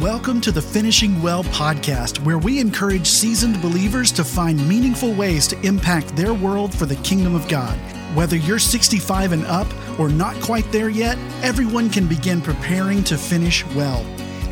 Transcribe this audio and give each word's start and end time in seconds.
Welcome 0.00 0.40
to 0.42 0.52
the 0.52 0.62
Finishing 0.62 1.20
Well 1.20 1.42
podcast, 1.42 2.20
where 2.20 2.38
we 2.38 2.60
encourage 2.60 3.04
seasoned 3.04 3.60
believers 3.60 4.12
to 4.12 4.22
find 4.22 4.68
meaningful 4.68 5.12
ways 5.12 5.48
to 5.48 5.60
impact 5.66 6.14
their 6.14 6.32
world 6.32 6.72
for 6.72 6.86
the 6.86 6.94
kingdom 6.96 7.34
of 7.34 7.48
God. 7.48 7.76
Whether 8.14 8.36
you're 8.36 8.60
65 8.60 9.32
and 9.32 9.44
up 9.46 9.66
or 9.98 10.08
not 10.08 10.40
quite 10.40 10.70
there 10.70 10.88
yet, 10.88 11.18
everyone 11.42 11.90
can 11.90 12.06
begin 12.06 12.40
preparing 12.40 13.02
to 13.04 13.18
finish 13.18 13.66
well. 13.74 14.04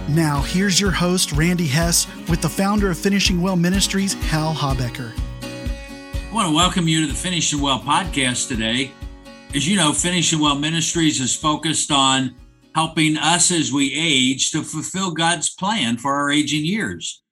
Now, 0.08 0.40
here's 0.40 0.80
your 0.80 0.90
host, 0.90 1.30
Randy 1.30 1.68
Hess, 1.68 2.08
with 2.28 2.42
the 2.42 2.48
founder 2.48 2.90
of 2.90 2.98
Finishing 2.98 3.40
Well 3.40 3.54
Ministries, 3.54 4.14
Hal 4.14 4.52
Habecker. 4.52 5.12
I 5.42 6.34
want 6.34 6.48
to 6.48 6.56
welcome 6.56 6.88
you 6.88 7.02
to 7.02 7.06
the 7.06 7.16
Finishing 7.16 7.60
Well 7.60 7.78
podcast 7.78 8.48
today. 8.48 8.90
As 9.54 9.68
you 9.68 9.76
know, 9.76 9.92
Finishing 9.92 10.40
Well 10.40 10.56
Ministries 10.56 11.20
is 11.20 11.36
focused 11.36 11.92
on 11.92 12.34
helping 12.76 13.16
us 13.16 13.50
as 13.50 13.72
we 13.72 13.90
age 13.94 14.50
to 14.50 14.62
fulfill 14.62 15.10
God's 15.10 15.48
plan 15.48 15.96
for 15.96 16.12
our 16.12 16.30
aging 16.30 16.66
years. 16.66 17.22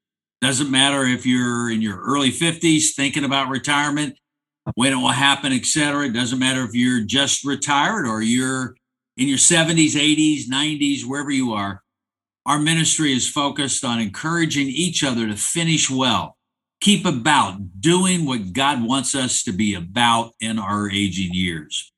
Doesn't 0.41 0.71
matter 0.71 1.05
if 1.05 1.27
you're 1.27 1.71
in 1.71 1.83
your 1.83 2.01
early 2.01 2.31
50s 2.31 2.95
thinking 2.97 3.25
about 3.25 3.51
retirement, 3.51 4.19
when 4.75 4.95
it 4.95 4.97
will 4.97 5.09
happen, 5.09 5.53
etc. 5.53 6.07
It 6.07 6.15
doesn't 6.15 6.39
matter 6.39 6.65
if 6.65 6.75
you're 6.75 7.03
just 7.03 7.45
retired 7.45 8.07
or 8.07 8.23
you're 8.23 8.75
in 9.19 9.29
your 9.29 9.37
70s, 9.37 9.93
80s, 9.93 10.45
90s, 10.51 11.05
wherever 11.05 11.31
you 11.31 11.53
are. 11.53 11.83
Our 12.47 12.59
ministry 12.59 13.13
is 13.13 13.29
focused 13.29 13.85
on 13.85 14.01
encouraging 14.01 14.69
each 14.69 15.05
other 15.05 15.27
to 15.27 15.37
finish 15.37 15.91
well, 15.91 16.39
keep 16.81 17.05
about 17.05 17.83
doing 17.83 18.25
what 18.25 18.55
God 18.55 18.83
wants 18.83 19.15
us 19.15 19.43
to 19.43 19.53
be 19.53 19.75
about 19.75 20.33
in 20.41 20.59
our 20.59 20.91
aging 20.91 21.35
years. 21.35 21.93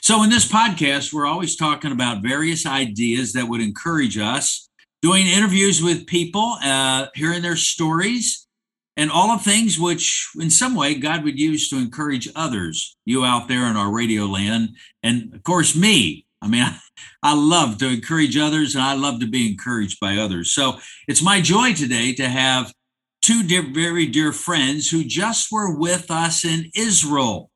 So, 0.00 0.22
in 0.22 0.30
this 0.30 0.50
podcast, 0.50 1.12
we're 1.12 1.26
always 1.26 1.56
talking 1.56 1.92
about 1.92 2.22
various 2.22 2.66
ideas 2.66 3.32
that 3.34 3.48
would 3.48 3.60
encourage 3.60 4.18
us, 4.18 4.68
doing 5.00 5.26
interviews 5.26 5.82
with 5.82 6.06
people, 6.06 6.56
uh, 6.62 7.06
hearing 7.14 7.42
their 7.42 7.56
stories, 7.56 8.46
and 8.96 9.10
all 9.10 9.30
of 9.30 9.42
things 9.42 9.78
which, 9.78 10.28
in 10.38 10.50
some 10.50 10.74
way, 10.74 10.94
God 10.94 11.24
would 11.24 11.38
use 11.38 11.68
to 11.70 11.76
encourage 11.76 12.28
others, 12.34 12.96
you 13.04 13.24
out 13.24 13.48
there 13.48 13.66
in 13.66 13.76
our 13.76 13.92
radio 13.92 14.24
land, 14.24 14.70
and 15.02 15.32
of 15.34 15.42
course, 15.44 15.76
me. 15.76 16.26
I 16.40 16.48
mean, 16.48 16.66
I, 17.22 17.34
love 17.34 17.78
to 17.78 17.88
encourage 17.88 18.36
others, 18.36 18.74
and 18.74 18.82
I 18.82 18.94
love 18.94 19.20
to 19.20 19.28
be 19.28 19.48
encouraged 19.48 20.00
by 20.00 20.16
others. 20.16 20.52
So, 20.52 20.78
it's 21.06 21.22
my 21.22 21.40
joy 21.40 21.74
today 21.74 22.12
to 22.14 22.28
have 22.28 22.72
two 23.22 23.44
dear, 23.44 23.62
very 23.72 24.06
dear 24.06 24.32
friends 24.32 24.90
who 24.90 25.04
just 25.04 25.52
were 25.52 25.78
with 25.78 26.10
us 26.10 26.44
in 26.44 26.72
Israel 26.74 27.51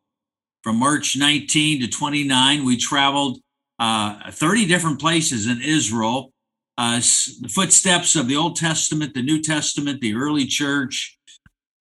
from 0.66 0.80
March 0.80 1.16
19 1.16 1.80
to 1.82 1.86
29. 1.86 2.64
We 2.64 2.76
traveled 2.76 3.38
uh, 3.78 4.32
30 4.32 4.66
different 4.66 4.98
places 4.98 5.46
in 5.46 5.62
Israel, 5.62 6.32
uh, 6.76 6.96
the 6.96 7.48
footsteps 7.48 8.16
of 8.16 8.26
the 8.26 8.34
Old 8.34 8.56
Testament, 8.56 9.14
the 9.14 9.22
New 9.22 9.40
Testament, 9.40 10.00
the 10.00 10.14
early 10.14 10.44
church. 10.44 11.20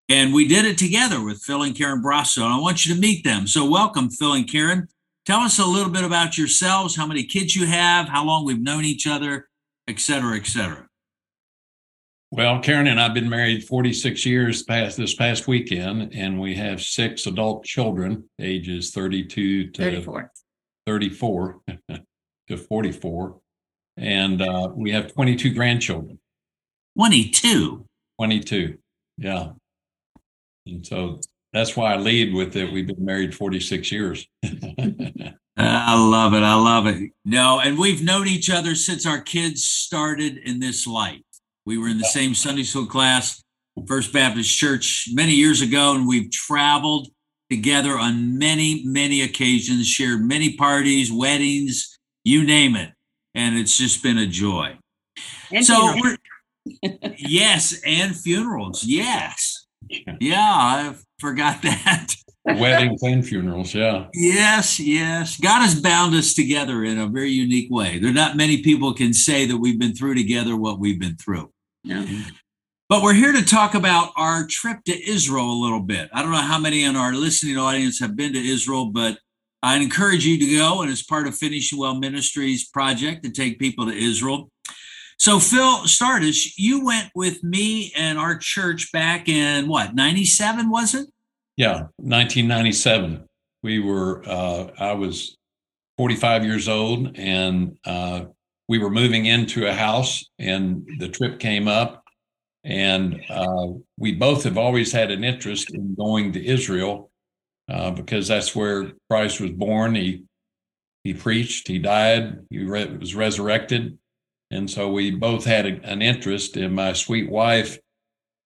And 0.07 0.35
we 0.35 0.47
did 0.47 0.65
it 0.65 0.77
together 0.77 1.19
with 1.23 1.41
Phil 1.41 1.63
and 1.63 1.75
Karen 1.75 2.03
Brosseau. 2.03 2.43
And 2.43 2.53
I 2.53 2.59
want 2.59 2.85
you 2.85 2.93
to 2.93 3.01
meet 3.01 3.23
them. 3.23 3.47
So, 3.47 3.67
welcome, 3.67 4.11
Phil 4.11 4.33
and 4.33 4.47
Karen. 4.47 4.87
Tell 5.25 5.39
us 5.39 5.57
a 5.57 5.65
little 5.65 5.91
bit 5.91 6.03
about 6.03 6.37
yourselves, 6.37 6.95
how 6.95 7.07
many 7.07 7.23
kids 7.23 7.55
you 7.55 7.65
have, 7.65 8.07
how 8.07 8.23
long 8.23 8.45
we've 8.45 8.61
known 8.61 8.85
each 8.85 9.07
other, 9.07 9.47
et 9.87 9.99
cetera, 9.99 10.37
et 10.37 10.45
cetera. 10.45 10.87
Well, 12.31 12.59
Karen 12.59 12.87
and 12.87 12.99
I've 12.99 13.13
been 13.13 13.29
married 13.29 13.65
46 13.65 14.25
years 14.25 14.63
past 14.63 14.97
this 14.97 15.15
past 15.15 15.47
weekend, 15.47 16.13
and 16.13 16.39
we 16.39 16.55
have 16.55 16.81
six 16.81 17.27
adult 17.27 17.63
children, 17.63 18.27
ages 18.39 18.91
32 18.91 19.71
to 19.71 19.83
34, 19.83 20.31
34 20.85 21.61
to 22.49 22.57
44. 22.57 23.39
And 23.97 24.41
uh, 24.41 24.69
we 24.75 24.91
have 24.91 25.13
22 25.13 25.53
grandchildren. 25.53 26.19
22? 26.97 27.85
22, 28.19 28.77
yeah. 29.17 29.49
And 30.65 30.85
so 30.85 31.19
that's 31.53 31.77
why 31.77 31.93
I 31.93 31.97
lead 31.97 32.33
with 32.33 32.55
it. 32.55 32.71
We've 32.71 32.87
been 32.87 33.05
married 33.05 33.35
46 33.35 33.91
years. 33.91 34.27
I 35.57 35.95
love 35.95 36.33
it. 36.33 36.43
I 36.43 36.55
love 36.55 36.87
it. 36.87 37.11
No, 37.23 37.61
and 37.61 37.77
we've 37.77 38.03
known 38.03 38.27
each 38.27 38.49
other 38.49 38.75
since 38.75 39.05
our 39.05 39.21
kids 39.21 39.63
started 39.63 40.37
in 40.37 40.59
this 40.59 40.85
life. 40.85 41.21
We 41.65 41.77
were 41.79 41.87
in 41.87 41.97
the 41.97 42.05
same 42.05 42.35
Sunday 42.35 42.63
school 42.63 42.85
class, 42.85 43.41
First 43.87 44.13
Baptist 44.13 44.55
Church, 44.55 45.09
many 45.13 45.33
years 45.33 45.61
ago, 45.61 45.95
and 45.95 46.07
we've 46.07 46.31
traveled 46.31 47.07
together 47.49 47.97
on 47.97 48.37
many, 48.37 48.83
many 48.85 49.21
occasions, 49.21 49.87
shared 49.87 50.21
many 50.21 50.55
parties, 50.55 51.11
weddings, 51.11 51.97
you 52.23 52.43
name 52.43 52.75
it. 52.75 52.91
And 53.33 53.57
it's 53.57 53.77
just 53.77 54.03
been 54.03 54.17
a 54.17 54.27
joy. 54.27 54.77
And 55.51 55.65
so, 55.65 55.95
yes, 57.17 57.81
and 57.85 58.15
funerals. 58.15 58.83
Yes. 58.83 59.65
Yeah, 60.19 60.39
I 60.39 60.95
forgot 61.19 61.61
that. 61.63 62.15
Weddings 62.45 63.01
and 63.01 63.25
funerals, 63.25 63.73
yeah. 63.73 64.05
Yes, 64.13 64.79
yes. 64.79 65.39
God 65.39 65.61
has 65.61 65.81
bound 65.81 66.13
us 66.13 66.35
together 66.35 66.83
in 66.83 66.99
a 66.99 67.07
very 67.07 67.31
unique 67.31 67.71
way. 67.71 67.97
There 67.97 68.11
are 68.11 68.13
not 68.13 68.37
many 68.37 68.61
people 68.61 68.93
can 68.93 69.13
say 69.13 69.47
that 69.47 69.57
we've 69.57 69.79
been 69.79 69.95
through 69.95 70.13
together 70.13 70.55
what 70.55 70.79
we've 70.79 70.99
been 70.99 71.17
through. 71.17 71.51
No. 71.85 72.05
But 72.89 73.03
we're 73.03 73.13
here 73.13 73.31
to 73.31 73.43
talk 73.43 73.75
about 73.75 74.11
our 74.15 74.45
trip 74.47 74.83
to 74.85 75.09
Israel 75.09 75.51
a 75.51 75.61
little 75.61 75.79
bit. 75.79 76.09
I 76.13 76.21
don't 76.21 76.31
know 76.31 76.37
how 76.37 76.59
many 76.59 76.83
in 76.83 76.95
our 76.95 77.13
listening 77.13 77.57
audience 77.57 77.99
have 77.99 78.15
been 78.15 78.33
to 78.33 78.39
Israel, 78.39 78.87
but 78.87 79.19
I 79.63 79.77
encourage 79.77 80.25
you 80.25 80.37
to 80.39 80.57
go 80.57 80.81
and 80.81 80.91
as 80.91 81.03
part 81.03 81.27
of 81.27 81.35
Finishing 81.35 81.79
Well 81.79 81.95
Ministries 81.95 82.67
project 82.67 83.23
to 83.23 83.31
take 83.31 83.59
people 83.59 83.85
to 83.85 83.91
Israel. 83.91 84.49
So, 85.17 85.39
Phil 85.39 85.87
Stardust, 85.87 86.59
you 86.59 86.83
went 86.85 87.09
with 87.15 87.43
me 87.43 87.93
and 87.95 88.19
our 88.19 88.37
church 88.37 88.91
back 88.91 89.29
in 89.29 89.67
what, 89.67 89.95
97, 89.95 90.69
was 90.69 90.93
it? 90.93 91.07
Yeah, 91.55 91.87
1997. 91.97 93.23
We 93.63 93.79
were, 93.79 94.23
uh, 94.27 94.67
I 94.77 94.93
was 94.93 95.37
45 95.97 96.43
years 96.43 96.67
old 96.67 97.17
and 97.17 97.77
uh, 97.85 98.25
we 98.67 98.79
were 98.79 98.89
moving 98.89 99.25
into 99.25 99.67
a 99.67 99.73
house 99.73 100.29
and 100.39 100.87
the 100.99 101.09
trip 101.09 101.39
came 101.39 101.67
up. 101.67 102.03
And 102.63 103.21
uh, 103.29 103.67
we 103.97 104.15
both 104.15 104.43
have 104.43 104.57
always 104.57 104.91
had 104.91 105.11
an 105.11 105.23
interest 105.23 105.71
in 105.73 105.93
going 105.93 106.33
to 106.33 106.43
israel 106.43 107.11
uh, 107.69 107.91
because 107.91 108.27
that's 108.27 108.55
where 108.55 108.93
christ 109.09 109.39
was 109.39 109.51
born. 109.51 109.93
He 109.93 110.23
he 111.03 111.13
preached 111.13 111.67
he 111.67 111.77
died 111.77 112.39
he 112.49 112.63
re- 112.63 112.97
was 112.97 113.13
resurrected. 113.13 113.97
And 114.49 114.69
so 114.69 114.91
we 114.91 115.11
both 115.11 115.45
had 115.45 115.65
a, 115.65 115.79
an 115.83 116.01
interest 116.01 116.57
and 116.57 116.75
my 116.75 116.93
sweet 116.93 117.29
wife 117.29 117.77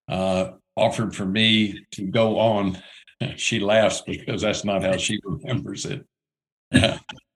uh, 0.09 0.51
offered 0.75 1.15
for 1.15 1.25
me 1.25 1.85
to 1.91 2.03
go 2.03 2.39
on. 2.39 2.77
She 3.35 3.59
laughs 3.59 3.99
because 3.99 4.43
that's 4.43 4.63
not 4.63 4.81
how 4.81 4.95
she 4.95 5.19
remembers 5.25 5.85
it 5.85 6.05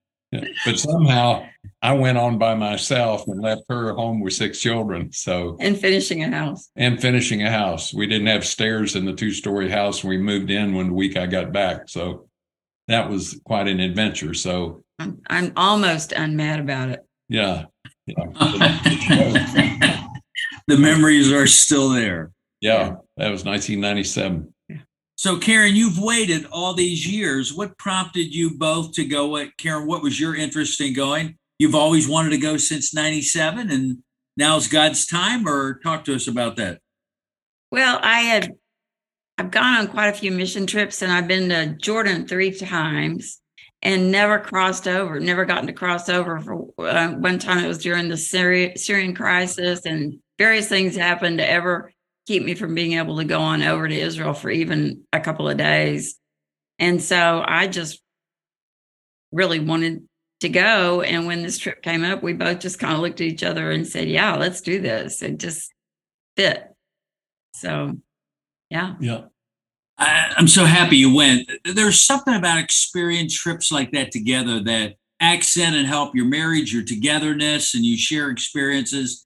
but 0.66 0.80
somehow 0.80 1.46
I 1.82 1.94
went 1.94 2.18
on 2.18 2.38
by 2.38 2.56
myself 2.56 3.28
and 3.28 3.42
left 3.42 3.64
her 3.70 3.94
home 3.94 4.22
with 4.22 4.34
six 4.34 4.60
children. 4.60 5.12
So 5.12 5.58
and 5.60 5.78
finishing 5.78 6.24
a 6.24 6.30
house 6.30 6.70
and 6.76 7.02
finishing 7.02 7.44
a 7.44 7.52
house. 7.52 7.94
We 7.94 8.08
didn't 8.08 8.28
have 8.28 8.46
stairs 8.46 8.96
in 8.96 9.06
the 9.06 9.14
two 9.14 9.32
story 9.32 9.70
house. 9.70 10.04
We 10.04 10.18
moved 10.18 10.50
in 10.50 10.74
when 10.74 10.88
the 10.88 10.94
week 10.94 11.18
I 11.18 11.26
got 11.26 11.52
back. 11.52 11.90
So 11.90 12.28
that 12.88 13.10
was 13.10 13.40
quite 13.44 13.68
an 13.68 13.80
adventure. 13.80 14.34
So 14.34 14.84
I'm, 15.00 15.22
I'm 15.28 15.54
almost 15.56 16.12
unmad 16.12 16.60
about 16.60 16.90
it. 16.90 17.00
Yeah. 17.30 17.66
yeah. 18.06 18.26
the 20.68 20.78
memories 20.78 21.32
are 21.32 21.48
still 21.48 21.90
there. 21.90 22.32
Yeah, 22.62 22.96
that 23.18 23.30
was 23.30 23.44
1997. 23.44 24.53
So, 25.24 25.38
Karen, 25.38 25.74
you've 25.74 26.00
waited 26.00 26.48
all 26.52 26.74
these 26.74 27.08
years. 27.08 27.54
What 27.54 27.78
prompted 27.78 28.36
you 28.36 28.58
both 28.58 28.92
to 28.96 29.06
go? 29.06 29.42
Karen, 29.58 29.88
what 29.88 30.04
was 30.04 30.20
your 30.20 30.36
interest 30.36 30.82
in 30.82 30.94
going? 30.94 31.38
You've 31.58 31.76
always 31.76 32.10
wanted 32.10 32.32
to 32.32 32.38
go 32.38 32.58
since 32.58 32.94
97 32.94 33.72
and 33.72 34.00
now's 34.36 34.68
God's 34.68 35.06
time, 35.06 35.48
or 35.48 35.80
talk 35.80 36.04
to 36.04 36.14
us 36.14 36.28
about 36.28 36.58
that. 36.58 36.82
Well, 37.72 38.00
I 38.04 38.20
had, 38.20 38.52
I've 39.38 39.50
gone 39.50 39.78
on 39.78 39.88
quite 39.88 40.10
a 40.10 40.14
few 40.14 40.30
mission 40.30 40.68
trips 40.68 41.02
and 41.02 41.10
I've 41.10 41.30
been 41.30 41.48
to 41.48 41.78
Jordan 41.78 42.28
three 42.28 42.52
times 42.52 43.40
and 43.82 44.12
never 44.12 44.40
crossed 44.40 44.90
over, 44.90 45.22
never 45.22 45.46
gotten 45.46 45.68
to 45.68 45.74
cross 45.74 46.10
over. 46.10 46.38
For 46.42 46.66
uh, 46.86 47.12
one 47.12 47.40
time, 47.40 47.64
it 47.64 47.70
was 47.70 47.82
during 47.82 48.10
the 48.10 48.18
Syria, 48.18 48.78
Syrian 48.78 49.16
crisis 49.16 49.86
and 49.86 50.20
various 50.38 50.68
things 50.68 50.98
happened 50.98 51.38
to 51.38 51.50
ever 51.50 51.93
keep 52.28 52.44
me 52.44 52.56
from 52.56 52.76
being 52.76 52.94
able 52.94 53.18
to 53.18 53.26
go 53.26 53.40
on 53.40 53.62
over 53.62 53.88
to 53.88 53.96
Israel 53.96 54.34
for 54.34 54.50
even 54.50 55.04
a 55.12 55.20
couple 55.20 55.50
of 55.50 55.58
days. 55.58 56.18
And 56.80 57.02
so 57.02 57.44
I 57.46 57.68
just 57.68 58.02
really 59.32 59.60
wanted 59.60 60.08
to 60.42 60.50
go. 60.50 61.02
And 61.02 61.26
when 61.26 61.42
this 61.42 61.58
trip 61.58 61.82
came 61.82 62.04
up, 62.04 62.24
we 62.24 62.34
both 62.34 62.60
just 62.60 62.80
kind 62.80 62.94
of 62.94 63.00
looked 63.00 63.22
at 63.22 63.28
each 63.28 63.44
other 63.44 63.72
and 63.72 63.88
said, 63.88 64.08
Yeah, 64.08 64.36
let's 64.36 64.62
do 64.62 64.82
this. 64.82 65.22
It 65.22 65.38
just 65.40 65.72
fit. 66.38 66.64
So, 67.56 67.98
yeah. 68.70 68.96
Yeah. 69.00 69.22
I, 69.98 70.34
I'm 70.38 70.48
so 70.48 70.66
happy 70.66 70.98
you 70.98 71.14
went. 71.14 71.50
There's 71.66 72.02
something 72.02 72.34
about 72.34 72.58
experience 72.58 73.38
trips 73.40 73.72
like 73.72 73.92
that 73.92 74.12
together 74.12 74.60
that 74.64 74.96
accent 75.20 75.76
and 75.76 75.88
help 75.88 76.16
your 76.16 76.26
marriage, 76.26 76.74
your 76.74 76.84
togetherness, 76.84 77.76
and 77.76 77.86
you 77.86 77.96
share 77.96 78.30
experiences 78.30 79.26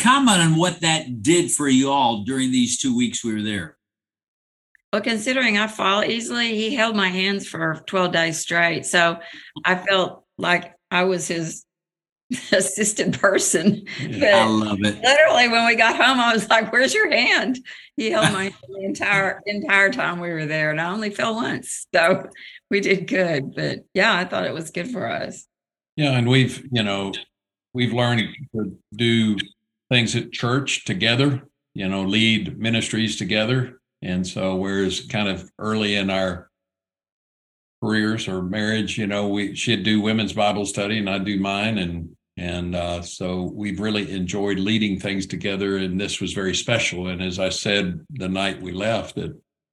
comment 0.00 0.40
on 0.40 0.56
what 0.56 0.80
that 0.80 1.22
did 1.22 1.50
for 1.50 1.68
you 1.68 1.90
all 1.90 2.24
during 2.24 2.50
these 2.50 2.78
two 2.78 2.96
weeks 2.96 3.24
we 3.24 3.34
were 3.34 3.42
there. 3.42 3.76
Well, 4.92 5.02
considering 5.02 5.58
I 5.58 5.66
fall 5.66 6.02
easily, 6.02 6.54
he 6.54 6.74
held 6.74 6.96
my 6.96 7.08
hands 7.08 7.46
for 7.46 7.82
12 7.86 8.12
days 8.12 8.38
straight. 8.38 8.86
So 8.86 9.18
I 9.64 9.74
felt 9.74 10.24
like 10.38 10.74
I 10.90 11.04
was 11.04 11.28
his 11.28 11.66
assistant 12.52 13.18
person. 13.20 13.84
But 14.00 14.24
I 14.24 14.46
love 14.46 14.78
it. 14.80 15.02
Literally, 15.02 15.48
when 15.48 15.66
we 15.66 15.74
got 15.76 15.96
home, 15.96 16.18
I 16.18 16.32
was 16.32 16.48
like, 16.48 16.72
"Where's 16.72 16.92
your 16.92 17.10
hand?" 17.10 17.58
He 17.96 18.10
held 18.10 18.32
my 18.32 18.44
hand 18.44 18.54
the 18.68 18.84
entire 18.84 19.40
entire 19.46 19.90
time 19.90 20.20
we 20.20 20.30
were 20.30 20.46
there, 20.46 20.70
and 20.70 20.80
I 20.80 20.90
only 20.90 21.10
fell 21.10 21.34
once, 21.34 21.86
so 21.94 22.28
we 22.70 22.80
did 22.80 23.06
good. 23.06 23.54
But 23.54 23.84
yeah, 23.94 24.14
I 24.14 24.24
thought 24.26 24.44
it 24.44 24.52
was 24.52 24.70
good 24.70 24.90
for 24.90 25.06
us. 25.10 25.46
Yeah, 25.96 26.12
and 26.12 26.28
we've 26.28 26.62
you 26.70 26.82
know 26.82 27.12
we've 27.72 27.94
learned 27.94 28.28
to 28.54 28.76
do 28.94 29.36
things 29.90 30.14
at 30.16 30.32
church 30.32 30.84
together. 30.84 31.42
You 31.74 31.88
know, 31.88 32.02
lead 32.02 32.58
ministries 32.58 33.16
together, 33.16 33.80
and 34.02 34.26
so 34.26 34.56
whereas 34.56 35.06
kind 35.06 35.28
of 35.28 35.48
early 35.58 35.94
in 35.94 36.10
our 36.10 36.50
careers 37.82 38.26
or 38.26 38.42
marriage, 38.42 38.98
you 38.98 39.06
know, 39.06 39.28
we 39.28 39.54
she'd 39.54 39.84
do 39.84 40.00
women's 40.00 40.32
Bible 40.32 40.66
study 40.66 40.98
and 40.98 41.08
I'd 41.08 41.24
do 41.24 41.38
mine, 41.38 41.78
and 41.78 42.16
and 42.36 42.76
uh, 42.76 43.02
so 43.02 43.52
we've 43.54 43.80
really 43.80 44.10
enjoyed 44.12 44.60
leading 44.60 44.98
things 44.98 45.26
together, 45.26 45.76
and 45.76 46.00
this 46.00 46.20
was 46.20 46.32
very 46.32 46.54
special. 46.54 47.08
And 47.08 47.20
as 47.20 47.38
I 47.38 47.48
said 47.48 48.04
the 48.10 48.28
night 48.28 48.62
we 48.62 48.72
left, 48.72 49.18
it 49.18 49.32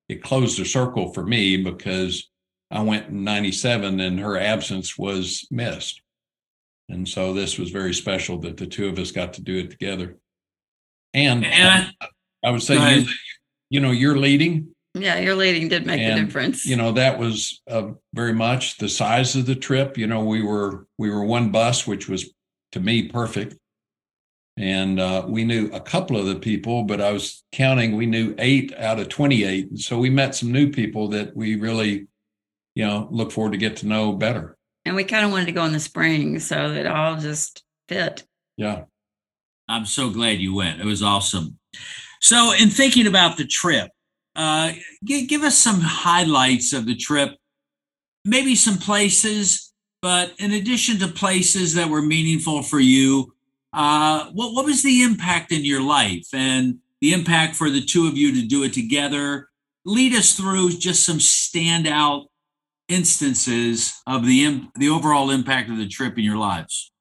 it 0.09 0.23
closed 0.23 0.59
the 0.59 0.65
circle 0.65 1.13
for 1.13 1.23
me 1.23 1.57
because 1.57 2.29
I 2.71 2.81
went 2.81 3.09
in 3.09 3.23
'97, 3.23 4.00
and 4.00 4.19
her 4.19 4.38
absence 4.38 4.97
was 4.97 5.47
missed, 5.51 6.01
and 6.90 7.08
so 7.08 7.34
this 7.34 7.58
was 7.58 7.72
very 7.72 7.94
special 7.94 8.38
that 8.40 8.58
the 8.58 8.68
two 8.68 8.88
of 8.88 9.00
us 9.00 9.12
got 9.12 9.34
to 9.34 9.42
do 9.42 9.58
it 9.58 9.72
together. 9.72 10.18
And, 11.14 11.46
and 11.46 11.94
I, 12.02 12.08
I, 12.44 12.52
would 12.52 12.62
say, 12.62 13.00
you, 13.00 13.08
you 13.70 13.80
know, 13.80 13.92
you're 13.92 14.18
leading, 14.18 14.76
yeah, 14.94 15.20
your 15.20 15.36
leading 15.36 15.68
did 15.68 15.86
make 15.86 16.00
and, 16.00 16.20
a 16.20 16.26
difference. 16.26 16.66
You 16.66 16.76
know, 16.76 16.94
that 16.94 17.20
was 17.20 17.62
uh, 17.70 17.92
very 18.14 18.34
much 18.34 18.78
the 18.78 18.90
size 18.90 19.36
of 19.36 19.46
the 19.46 19.56
trip. 19.56 19.98
You 19.98 20.08
know, 20.08 20.24
we 20.24 20.42
were 20.42 20.88
we 20.98 21.10
were 21.10 21.24
one 21.24 21.52
bus, 21.52 21.86
which 21.88 22.08
was 22.08 22.34
to 22.72 22.80
me 22.80 23.10
perfect. 23.10 23.56
And 24.58 25.00
uh, 25.00 25.26
we 25.28 25.44
knew 25.44 25.70
a 25.74 25.82
couple 25.82 26.18
of 26.18 26.28
the 26.28 26.36
people, 26.36 26.84
but 26.84 27.02
I 27.02 27.12
was 27.12 27.44
counting, 27.52 27.98
we 27.98 28.06
knew 28.06 28.36
eight 28.38 28.74
out 28.78 29.00
of 29.00 29.10
28. 29.10 29.70
and 29.72 29.80
So 29.80 29.98
we 30.00 30.10
met 30.10 30.34
some 30.34 30.52
new 30.52 30.72
people 30.72 31.10
that 31.10 31.36
we 31.36 31.56
really, 31.58 32.08
you 32.74 32.86
know, 32.86 33.10
look 33.12 33.34
forward 33.34 33.52
to 33.52 33.58
get 33.58 33.76
to 33.78 33.88
know 33.88 34.14
better. 34.14 34.56
And 34.86 34.96
we 34.96 35.04
kind 35.04 35.26
of 35.26 35.32
wanted 35.32 35.46
to 35.46 35.52
go 35.52 35.66
in 35.66 35.74
the 35.74 35.80
spring 35.80 36.40
so 36.40 36.74
that 36.74 36.86
all 36.86 37.18
just 37.18 37.64
fit. 37.90 38.24
Yeah. 38.56 38.84
I'm 39.68 39.86
so 39.86 40.10
glad 40.10 40.40
you 40.40 40.54
went. 40.54 40.80
It 40.80 40.86
was 40.86 41.02
awesome. 41.02 41.58
So, 42.22 42.54
in 42.54 42.70
thinking 42.70 43.08
about 43.08 43.38
the 43.38 43.46
trip, 43.46 43.90
uh, 44.36 44.74
give, 45.04 45.28
give 45.28 45.42
us 45.44 45.58
some 45.58 45.82
highlights 45.82 46.72
of 46.72 46.86
the 46.86 46.96
trip, 46.96 47.36
maybe 48.24 48.56
some 48.56 48.78
places 48.78 49.74
but 50.06 50.34
in 50.38 50.52
addition 50.52 51.00
to 51.00 51.08
places 51.08 51.74
that 51.74 51.90
were 51.90 52.04
meaningful 52.04 52.62
for 52.62 52.80
you, 52.80 53.34
uh, 53.74 54.26
what, 54.34 54.54
what 54.54 54.66
was 54.66 54.84
the 54.84 55.02
impact 55.02 55.52
in 55.52 55.66
your 55.66 55.82
life 55.82 56.28
and 56.32 56.78
the 57.02 57.12
impact 57.12 57.56
for 57.56 57.72
the 57.72 57.82
two 57.82 58.06
of 58.08 58.16
you 58.16 58.32
to 58.36 58.48
do 58.48 58.62
it 58.62 58.72
together? 58.72 59.50
Lead 59.84 60.14
us 60.14 60.34
through 60.34 60.74
just 60.74 61.04
some 61.04 61.18
standout 61.18 62.28
instances 62.88 64.02
of 64.08 64.26
the 64.26 64.64
the 64.76 64.90
overall 64.90 65.32
impact 65.32 65.70
of 65.70 65.78
the 65.78 65.88
trip 65.88 66.18
in 66.18 66.24
your 66.24 66.38
lives. 66.38 66.92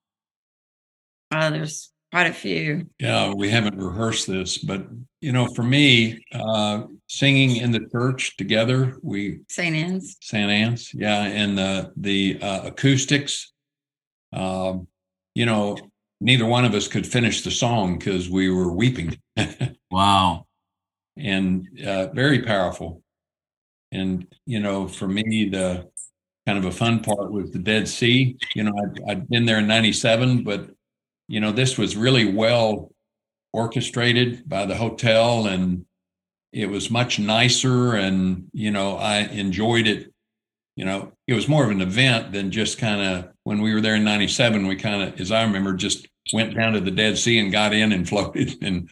Uh, 1.31 1.51
there's 1.51 1.93
quite 2.13 2.27
a 2.29 2.33
few. 2.33 2.89
Yeah, 2.99 3.33
we 3.35 3.51
haven't 3.51 3.77
rehearsed 3.77 4.27
this, 4.27 4.59
but 4.59 4.87
you 5.21 5.33
know, 5.33 5.47
for 5.47 5.63
me, 5.63 6.25
uh, 6.33 6.85
singing 7.09 7.57
in 7.57 7.73
the 7.73 7.87
church 7.91 8.37
together, 8.37 8.97
we 9.03 9.41
St. 9.49 9.75
Anne's, 9.75 10.17
St. 10.21 10.51
Anne's, 10.51 10.93
yeah, 10.95 11.23
and 11.25 11.59
the 11.59 11.93
the 11.97 12.39
uh, 12.41 12.67
acoustics. 12.67 13.53
Um, 14.33 14.89
you 15.35 15.47
know, 15.47 15.77
neither 16.21 16.47
one 16.47 16.65
of 16.65 16.75
us 16.75 16.89
could 16.89 17.07
finish 17.07 17.43
the 17.43 17.51
song 17.51 17.99
because 17.99 18.29
we 18.31 18.51
were 18.51 18.73
weeping. 18.73 19.19
wow, 19.91 20.47
and 21.17 21.67
uh, 21.85 22.09
very 22.09 22.43
powerful. 22.43 23.03
And 23.95 24.27
you 24.47 24.61
know, 24.61 24.89
for 24.89 25.09
me, 25.09 25.49
the 25.49 25.89
kind 26.47 26.59
of 26.59 26.67
a 26.67 26.71
fun 26.71 27.01
part 27.01 27.33
was 27.33 27.51
the 27.51 27.59
Dead 27.59 27.89
Sea. 27.89 28.37
You 28.55 28.65
know, 28.65 28.73
I'd, 28.77 29.11
I'd 29.11 29.29
been 29.29 29.47
there 29.47 29.59
in 29.59 29.67
'97, 29.67 30.45
but 30.45 30.71
you 31.29 31.41
know, 31.41 31.53
this 31.53 31.79
was 31.79 31.97
really 31.97 32.31
well 32.31 32.95
orchestrated 33.55 34.49
by 34.49 34.67
the 34.67 34.75
hotel 34.75 35.47
and 35.47 35.87
it 36.53 36.69
was 36.69 36.91
much 36.91 37.21
nicer 37.21 37.95
and 37.95 38.49
you 38.53 38.73
know 38.73 38.97
i 38.97 39.19
enjoyed 39.19 39.87
it 39.87 40.13
you 40.75 40.85
know 40.85 41.13
it 41.29 41.35
was 41.35 41.49
more 41.49 41.65
of 41.65 41.71
an 41.71 41.81
event 41.81 42.33
than 42.33 42.51
just 42.51 42.79
kind 42.79 43.01
of 43.01 43.33
when 43.45 43.63
we 43.63 43.73
were 43.73 43.81
there 43.81 43.95
in 43.95 44.03
97 44.03 44.67
we 44.67 44.75
kind 44.75 45.03
of 45.03 45.21
as 45.21 45.31
i 45.31 45.45
remember 45.45 45.73
just 45.73 46.09
went 46.33 46.53
down 46.53 46.73
to 46.73 46.81
the 46.81 46.91
dead 46.91 47.17
sea 47.17 47.39
and 47.39 47.53
got 47.53 47.73
in 47.73 47.93
and 47.93 48.09
floated 48.09 48.57
and 48.61 48.91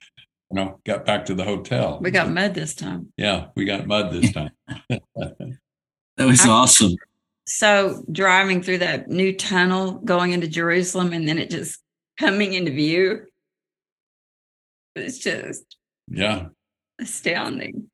you 0.53 0.57
know 0.57 0.79
got 0.85 1.05
back 1.05 1.25
to 1.25 1.35
the 1.35 1.45
hotel 1.45 1.99
we 2.03 2.11
got 2.11 2.31
mud 2.31 2.55
this 2.55 2.75
time 2.75 3.13
yeah 3.17 3.47
we 3.57 3.65
got 3.65 3.87
mud 3.87 4.13
this 4.13 4.33
time 4.33 4.51
that 4.89 6.27
was 6.27 6.47
awesome 6.47 6.95
so 7.47 8.05
driving 8.13 8.63
through 8.63 8.79
that 8.79 9.09
new 9.09 9.35
tunnel 9.35 9.93
going 10.05 10.33
into 10.33 10.47
jerusalem 10.47 11.13
and 11.13 11.27
then 11.27 11.39
it 11.39 11.51
just 11.51 11.83
coming 12.19 12.53
into 12.55 12.71
view. 12.71 13.27
It's 14.95 15.19
just 15.19 15.77
yeah 16.09 16.47
astounding. 17.01 17.89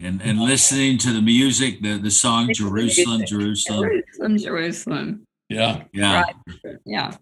And 0.00 0.22
and 0.22 0.40
listening 0.40 0.98
to 0.98 1.12
the 1.12 1.22
music, 1.22 1.82
the 1.82 1.98
the 1.98 2.10
song 2.10 2.52
Jerusalem, 2.52 3.24
Jerusalem, 3.26 3.88
Jerusalem, 3.88 4.38
Jerusalem. 4.38 5.24
Yeah, 5.48 5.84
yeah, 5.92 6.22
right. 6.22 6.76
yeah, 6.84 7.16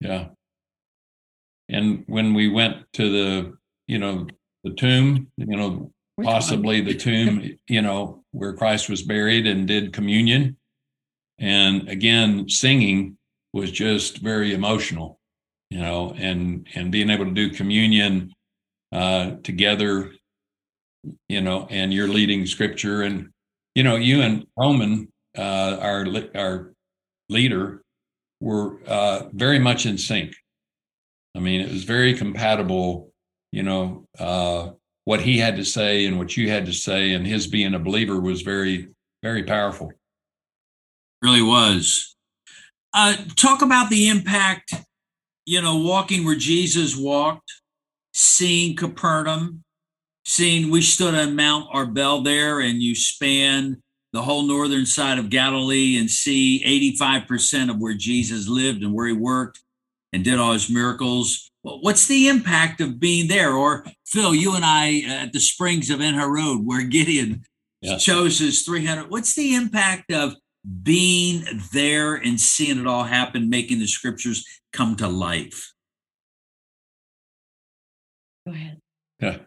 yeah. 0.00 0.28
And 1.70 2.04
when 2.06 2.34
we 2.34 2.48
went 2.48 2.90
to 2.94 3.10
the, 3.10 3.57
you 3.88 3.98
know, 3.98 4.26
the 4.62 4.74
tomb, 4.74 5.28
you 5.36 5.56
know, 5.56 5.90
possibly 6.22 6.80
the 6.80 6.94
tomb, 6.94 7.58
you 7.68 7.82
know, 7.82 8.22
where 8.30 8.52
Christ 8.52 8.88
was 8.88 9.02
buried 9.02 9.46
and 9.46 9.66
did 9.66 9.92
communion. 9.92 10.56
And 11.38 11.88
again, 11.88 12.48
singing 12.48 13.18
was 13.52 13.72
just 13.72 14.18
very 14.18 14.54
emotional 14.54 15.18
you 15.70 15.80
know, 15.80 16.14
and 16.16 16.66
and 16.74 16.90
being 16.90 17.10
able 17.10 17.26
to 17.26 17.30
do 17.30 17.50
communion 17.50 18.32
uh, 18.92 19.32
together, 19.42 20.12
you 21.28 21.40
know, 21.40 21.66
and 21.70 21.92
you're 21.92 22.08
leading 22.08 22.46
scripture, 22.46 23.02
and 23.02 23.30
you 23.74 23.82
know, 23.82 23.96
you 23.96 24.22
and 24.22 24.46
Roman, 24.56 25.12
uh, 25.36 25.76
our 25.80 26.06
our 26.34 26.72
leader, 27.28 27.82
were 28.40 28.78
uh, 28.86 29.24
very 29.32 29.58
much 29.58 29.84
in 29.84 29.98
sync. 29.98 30.34
I 31.36 31.40
mean, 31.40 31.60
it 31.60 31.70
was 31.70 31.84
very 31.84 32.14
compatible. 32.14 33.12
You 33.52 33.62
know, 33.62 34.06
uh, 34.18 34.70
what 35.04 35.20
he 35.20 35.38
had 35.38 35.56
to 35.56 35.64
say 35.64 36.06
and 36.06 36.18
what 36.18 36.36
you 36.36 36.50
had 36.50 36.66
to 36.66 36.72
say, 36.72 37.14
and 37.14 37.26
his 37.26 37.46
being 37.46 37.74
a 37.74 37.78
believer 37.78 38.20
was 38.20 38.42
very, 38.42 38.88
very 39.22 39.42
powerful. 39.42 39.92
Really 41.22 41.42
was. 41.42 42.14
Uh, 42.92 43.16
talk 43.36 43.62
about 43.62 43.90
the 43.90 44.08
impact 44.08 44.74
you 45.48 45.62
know, 45.62 45.78
walking 45.78 46.26
where 46.26 46.34
Jesus 46.34 46.94
walked, 46.94 47.50
seeing 48.12 48.76
Capernaum, 48.76 49.64
seeing 50.26 50.70
we 50.70 50.82
stood 50.82 51.14
on 51.14 51.36
Mount 51.36 51.70
Arbel 51.72 52.22
there, 52.22 52.60
and 52.60 52.82
you 52.82 52.94
span 52.94 53.82
the 54.12 54.20
whole 54.20 54.42
northern 54.42 54.84
side 54.84 55.18
of 55.18 55.30
Galilee 55.30 55.96
and 55.96 56.10
see 56.10 56.62
85% 56.92 57.70
of 57.70 57.78
where 57.78 57.94
Jesus 57.94 58.46
lived 58.46 58.82
and 58.82 58.92
where 58.92 59.06
he 59.06 59.14
worked 59.14 59.60
and 60.12 60.22
did 60.22 60.38
all 60.38 60.52
his 60.52 60.68
miracles. 60.68 61.47
What's 61.80 62.06
the 62.06 62.28
impact 62.28 62.80
of 62.80 62.98
being 62.98 63.28
there? 63.28 63.52
Or 63.52 63.84
Phil, 64.06 64.34
you 64.34 64.54
and 64.54 64.64
I 64.64 65.02
uh, 65.06 65.24
at 65.24 65.32
the 65.32 65.40
springs 65.40 65.90
of 65.90 66.00
En 66.00 66.14
Harod, 66.14 66.64
where 66.64 66.82
Gideon 66.82 67.44
yeah. 67.80 67.98
chose 67.98 68.38
his 68.38 68.62
300. 68.62 69.10
What's 69.10 69.34
the 69.34 69.54
impact 69.54 70.12
of 70.12 70.34
being 70.82 71.44
there 71.72 72.14
and 72.14 72.40
seeing 72.40 72.78
it 72.78 72.86
all 72.86 73.04
happen, 73.04 73.48
making 73.48 73.78
the 73.78 73.86
scriptures 73.86 74.44
come 74.72 74.96
to 74.96 75.08
life. 75.08 75.72
Go 78.46 78.52
ahead. 78.52 78.78
Yeah. 79.20 79.38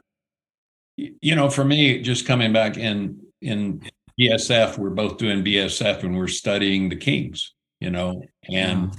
You 0.97 1.35
know, 1.35 1.49
for 1.49 1.63
me, 1.63 2.01
just 2.01 2.27
coming 2.27 2.53
back 2.53 2.77
in 2.77 3.19
in 3.41 3.81
BSF, 4.19 4.77
we're 4.77 4.91
both 4.91 5.17
doing 5.17 5.43
BSF 5.43 6.03
and 6.03 6.15
we're 6.15 6.27
studying 6.27 6.89
the 6.89 6.95
Kings, 6.95 7.53
you 7.79 7.89
know, 7.89 8.23
and 8.51 8.95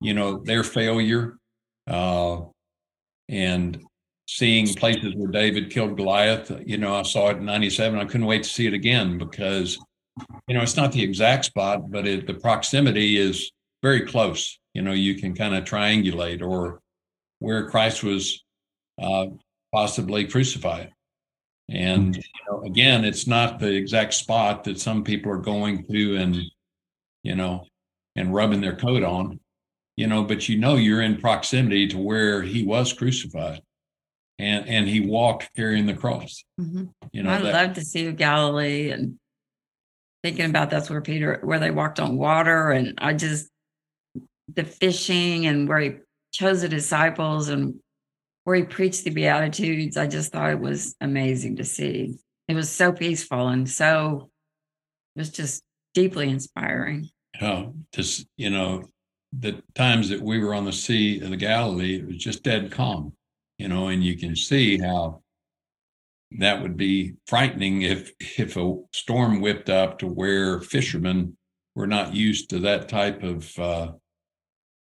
you 0.00 0.14
know, 0.14 0.38
their 0.44 0.62
failure, 0.62 1.38
uh, 1.88 2.42
and 3.30 3.82
seeing 4.28 4.66
places 4.74 5.14
where 5.14 5.30
David 5.30 5.70
killed 5.70 5.96
Goliath. 5.96 6.52
You 6.66 6.76
know, 6.76 6.94
I 6.94 7.02
saw 7.02 7.30
it 7.30 7.38
in 7.38 7.46
'97. 7.46 7.98
I 7.98 8.04
couldn't 8.04 8.26
wait 8.26 8.42
to 8.42 8.50
see 8.50 8.66
it 8.66 8.74
again 8.74 9.16
because 9.16 9.78
you 10.46 10.54
know, 10.54 10.62
it's 10.62 10.76
not 10.76 10.92
the 10.92 11.02
exact 11.02 11.46
spot, 11.46 11.90
but 11.90 12.06
it, 12.06 12.26
the 12.26 12.34
proximity 12.34 13.16
is 13.16 13.50
very 13.82 14.02
close. 14.02 14.58
You 14.74 14.82
know, 14.82 14.92
you 14.92 15.16
can 15.16 15.34
kind 15.34 15.54
of 15.54 15.64
triangulate 15.64 16.42
or, 16.42 16.80
where 17.38 17.70
Christ 17.70 18.02
was 18.02 18.44
uh, 19.00 19.26
possibly 19.72 20.26
crucified. 20.26 20.90
And 21.70 22.16
you 22.16 22.22
know, 22.50 22.62
again, 22.64 23.04
it's 23.04 23.26
not 23.26 23.58
the 23.58 23.72
exact 23.72 24.12
spot 24.12 24.64
that 24.64 24.78
some 24.78 25.04
people 25.04 25.32
are 25.32 25.38
going 25.38 25.86
to 25.86 26.16
and, 26.16 26.42
you 27.22 27.34
know, 27.34 27.66
and 28.16 28.34
rubbing 28.34 28.60
their 28.60 28.76
coat 28.76 29.02
on, 29.02 29.40
you 30.00 30.06
know, 30.06 30.24
but 30.24 30.48
you 30.48 30.56
know 30.56 30.76
you're 30.76 31.02
in 31.02 31.20
proximity 31.20 31.86
to 31.86 31.98
where 31.98 32.40
he 32.40 32.64
was 32.64 32.90
crucified. 32.90 33.60
And 34.38 34.66
and 34.66 34.88
he 34.88 35.00
walked 35.00 35.54
carrying 35.54 35.84
the 35.84 35.92
cross. 35.92 36.42
Mm-hmm. 36.58 36.84
You 37.12 37.22
know, 37.22 37.30
I'd 37.30 37.42
that- 37.42 37.52
love 37.52 37.74
to 37.74 37.82
see 37.82 38.10
Galilee 38.12 38.92
and 38.92 39.18
thinking 40.22 40.46
about 40.46 40.70
that's 40.70 40.88
where 40.88 41.02
Peter, 41.02 41.40
where 41.42 41.58
they 41.58 41.70
walked 41.70 42.00
on 42.00 42.16
water. 42.16 42.70
And 42.70 42.94
I 42.96 43.12
just, 43.12 43.50
the 44.48 44.64
fishing 44.64 45.44
and 45.44 45.68
where 45.68 45.80
he 45.80 45.92
chose 46.32 46.62
the 46.62 46.68
disciples 46.70 47.50
and 47.50 47.74
where 48.44 48.56
he 48.56 48.62
preached 48.62 49.04
the 49.04 49.10
Beatitudes, 49.10 49.98
I 49.98 50.06
just 50.06 50.32
thought 50.32 50.48
it 50.48 50.60
was 50.60 50.96
amazing 51.02 51.56
to 51.56 51.64
see. 51.66 52.16
It 52.48 52.54
was 52.54 52.70
so 52.70 52.90
peaceful 52.90 53.48
and 53.48 53.68
so, 53.68 54.30
it 55.14 55.18
was 55.20 55.30
just 55.30 55.62
deeply 55.92 56.30
inspiring. 56.30 57.10
Oh, 57.42 57.74
just 57.92 58.26
you 58.38 58.48
know, 58.48 58.84
the 59.32 59.62
times 59.74 60.08
that 60.08 60.20
we 60.20 60.38
were 60.38 60.54
on 60.54 60.64
the 60.64 60.72
Sea 60.72 61.20
of 61.20 61.30
the 61.30 61.36
Galilee, 61.36 61.96
it 61.96 62.06
was 62.06 62.16
just 62.16 62.42
dead 62.42 62.72
calm, 62.72 63.12
you 63.58 63.68
know, 63.68 63.88
and 63.88 64.02
you 64.02 64.16
can 64.16 64.34
see 64.34 64.78
how 64.78 65.22
that 66.38 66.60
would 66.62 66.76
be 66.76 67.14
frightening 67.26 67.82
if 67.82 68.12
if 68.38 68.56
a 68.56 68.76
storm 68.92 69.40
whipped 69.40 69.68
up 69.68 69.98
to 69.98 70.06
where 70.06 70.60
fishermen 70.60 71.36
were 71.74 71.86
not 71.86 72.14
used 72.14 72.50
to 72.50 72.60
that 72.60 72.88
type 72.88 73.22
of 73.22 73.58
uh 73.58 73.92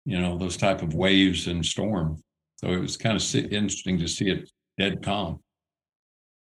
you 0.05 0.21
know 0.21 0.39
those 0.39 0.57
type 0.57 0.83
of 0.83 0.95
waves 0.95 1.49
and 1.49 1.67
storm 1.67 2.23
so 2.57 2.69
it 2.69 2.79
was 2.79 2.97
kind 2.97 3.17
of 3.17 3.35
interesting 3.53 3.99
to 3.99 4.07
see 4.07 4.31
it 4.31 4.49
dead 4.79 5.03
calm 5.03 5.41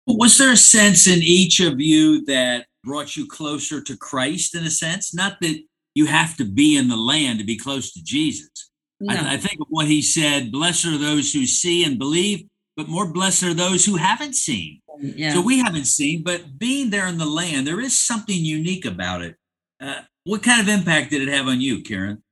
Was 0.07 0.39
there 0.39 0.53
a 0.53 0.57
sense 0.57 1.09
in 1.09 1.23
each 1.23 1.59
of 1.61 1.81
you 1.81 2.25
that 2.27 2.67
brought 2.85 3.17
you 3.17 3.27
closer 3.27 3.81
to 3.81 3.97
Christ 3.97 4.55
in 4.55 4.65
a 4.65 4.71
sense? 4.71 5.15
Not 5.15 5.39
that 5.41 5.59
you 5.95 6.07
have 6.07 6.37
to 6.37 6.45
be 6.45 6.77
in 6.77 6.89
the 6.89 6.97
land 6.97 7.39
to 7.39 7.45
be 7.45 7.57
close 7.57 7.93
to 7.93 8.03
Jesus. 8.03 8.71
No. 9.01 9.15
I, 9.15 9.35
I 9.35 9.37
think 9.37 9.61
of 9.61 9.67
what 9.71 9.87
he 9.87 10.03
said 10.03 10.53
blessed 10.53 10.87
are 10.87 10.99
those 10.99 11.33
who 11.33 11.47
see 11.47 11.85
and 11.85 11.99
believe, 11.99 12.47
but 12.77 12.89
more 12.89 13.07
blessed 13.07 13.45
are 13.45 13.55
those 13.55 13.85
who 13.85 13.97
haven't 13.97 14.35
seen. 14.35 14.81
yeah. 14.99 15.33
So 15.33 15.41
we 15.41 15.59
haven't 15.59 15.87
seen, 15.87 16.23
but 16.23 16.59
being 16.59 16.91
there 16.91 17.07
in 17.07 17.19
the 17.19 17.27
land, 17.27 17.67
there 17.67 17.81
is 17.81 17.99
something 17.99 18.37
unique 18.37 18.85
about 18.85 19.23
it. 19.23 19.37
Uh, 19.81 20.03
what 20.25 20.43
kind 20.43 20.61
of 20.61 20.69
impact 20.69 21.11
did 21.11 21.23
it 21.23 21.29
have 21.29 21.47
on 21.47 21.61
you, 21.61 21.83
Karen? 21.83 22.23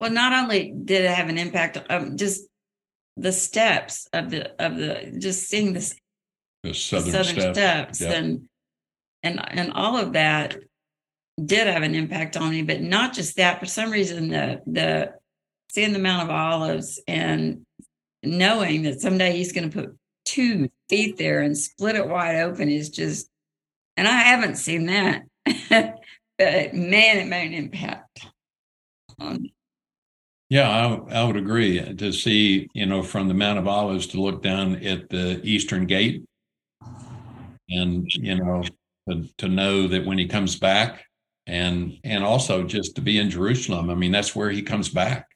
Well, 0.00 0.10
not 0.10 0.32
only 0.32 0.74
did 0.84 1.04
it 1.04 1.10
have 1.10 1.28
an 1.28 1.38
impact, 1.38 1.78
um, 1.90 2.16
just 2.16 2.42
the 3.16 3.32
steps 3.32 4.08
of 4.12 4.30
the 4.30 4.50
of 4.64 4.76
the 4.76 5.14
just 5.18 5.48
seeing 5.48 5.74
the, 5.74 5.80
the 6.62 6.70
the 6.70 6.74
southern, 6.74 7.12
southern 7.12 7.40
step 7.40 7.54
steps 7.54 8.00
yeah. 8.00 8.12
and 8.12 8.48
and 9.22 9.40
and 9.50 9.72
all 9.74 9.96
of 9.96 10.14
that 10.14 10.56
did 11.44 11.66
have 11.66 11.82
an 11.82 11.94
impact 11.94 12.36
on 12.36 12.50
me. 12.50 12.62
But 12.62 12.82
not 12.82 13.14
just 13.14 13.36
that. 13.36 13.60
For 13.60 13.66
some 13.66 13.90
reason, 13.90 14.28
the 14.28 14.62
the 14.66 15.14
seeing 15.70 15.92
the 15.92 15.98
Mount 15.98 16.24
of 16.24 16.30
Olives 16.30 17.00
and 17.08 17.64
knowing 18.22 18.82
that 18.82 19.00
someday 19.00 19.36
he's 19.36 19.52
going 19.52 19.70
to 19.70 19.82
put 19.82 19.96
two 20.24 20.68
feet 20.88 21.16
there 21.16 21.40
and 21.40 21.56
split 21.56 21.96
it 21.96 22.08
wide 22.08 22.36
open 22.36 22.68
is 22.68 22.90
just. 22.90 23.28
And 23.96 24.08
I 24.08 24.12
haven't 24.12 24.56
seen 24.56 24.86
that, 24.86 25.24
but 25.68 26.74
man, 26.74 27.18
it 27.18 27.28
made 27.28 27.48
an 27.48 27.52
impact. 27.52 28.26
me. 29.18 29.52
Yeah, 30.48 30.68
I, 30.68 31.20
I 31.20 31.24
would 31.24 31.36
agree. 31.36 31.80
To 31.94 32.12
see, 32.12 32.68
you 32.74 32.86
know, 32.86 33.02
from 33.02 33.28
the 33.28 33.34
Mount 33.34 33.58
of 33.58 33.66
Olives 33.66 34.06
to 34.08 34.20
look 34.20 34.42
down 34.42 34.76
at 34.84 35.08
the 35.08 35.40
Eastern 35.42 35.86
Gate, 35.86 36.24
and 37.70 38.06
you 38.12 38.34
know, 38.34 38.62
to, 39.08 39.28
to 39.38 39.48
know 39.48 39.88
that 39.88 40.04
when 40.04 40.18
he 40.18 40.26
comes 40.26 40.56
back, 40.58 41.04
and 41.46 41.98
and 42.04 42.22
also 42.24 42.62
just 42.64 42.94
to 42.96 43.00
be 43.00 43.18
in 43.18 43.30
Jerusalem. 43.30 43.90
I 43.90 43.94
mean, 43.94 44.12
that's 44.12 44.34
where 44.36 44.50
he 44.50 44.62
comes 44.62 44.88
back. 44.88 45.28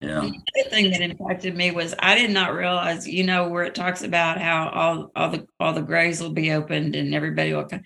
Yeah. 0.00 0.20
The 0.20 0.60
other 0.60 0.70
thing 0.70 0.90
that 0.90 1.00
impacted 1.00 1.56
me 1.56 1.70
was 1.70 1.94
I 1.98 2.16
did 2.16 2.30
not 2.30 2.52
realize, 2.54 3.08
you 3.08 3.24
know, 3.24 3.48
where 3.48 3.64
it 3.64 3.74
talks 3.74 4.02
about 4.02 4.40
how 4.40 4.68
all 4.68 5.10
all 5.16 5.30
the 5.30 5.46
all 5.58 5.72
the 5.72 5.82
graves 5.82 6.20
will 6.20 6.32
be 6.32 6.52
opened 6.52 6.94
and 6.94 7.14
everybody 7.14 7.54
will 7.54 7.64
come. 7.64 7.82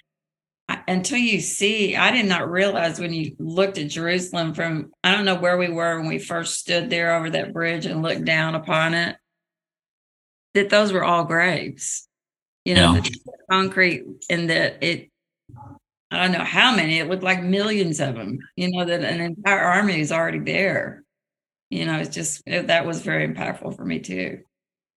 I, 0.68 0.82
until 0.88 1.18
you 1.18 1.40
see, 1.40 1.96
I 1.96 2.10
did 2.10 2.26
not 2.26 2.50
realize 2.50 2.98
when 3.00 3.12
you 3.12 3.34
looked 3.38 3.78
at 3.78 3.88
Jerusalem 3.88 4.54
from 4.54 4.90
I 5.04 5.14
don't 5.14 5.24
know 5.24 5.36
where 5.36 5.56
we 5.56 5.68
were 5.68 5.98
when 5.98 6.08
we 6.08 6.18
first 6.18 6.58
stood 6.58 6.90
there 6.90 7.14
over 7.14 7.30
that 7.30 7.52
bridge 7.52 7.86
and 7.86 8.02
looked 8.02 8.24
down 8.24 8.54
upon 8.56 8.94
it, 8.94 9.16
that 10.54 10.68
those 10.68 10.92
were 10.92 11.04
all 11.04 11.24
graves. 11.24 12.08
You 12.64 12.74
know, 12.74 12.94
Yeah. 12.94 13.00
the 13.00 13.20
concrete 13.50 14.04
and 14.28 14.50
that 14.50 14.82
it 14.82 15.10
I 16.10 16.22
don't 16.22 16.32
know 16.32 16.44
how 16.44 16.74
many, 16.74 16.98
it 16.98 17.08
looked 17.08 17.22
like 17.22 17.42
millions 17.42 18.00
of 18.00 18.16
them, 18.16 18.38
you 18.56 18.70
know, 18.70 18.84
that 18.84 19.04
an 19.04 19.20
entire 19.20 19.60
army 19.60 20.00
is 20.00 20.10
already 20.10 20.40
there 20.40 21.04
you 21.70 21.86
know, 21.86 21.98
it's 21.98 22.14
just 22.14 22.42
it, 22.46 22.66
that 22.66 22.84
was 22.84 23.00
very 23.00 23.26
impactful 23.26 23.76
for 23.76 23.84
me 23.84 24.00
too. 24.00 24.40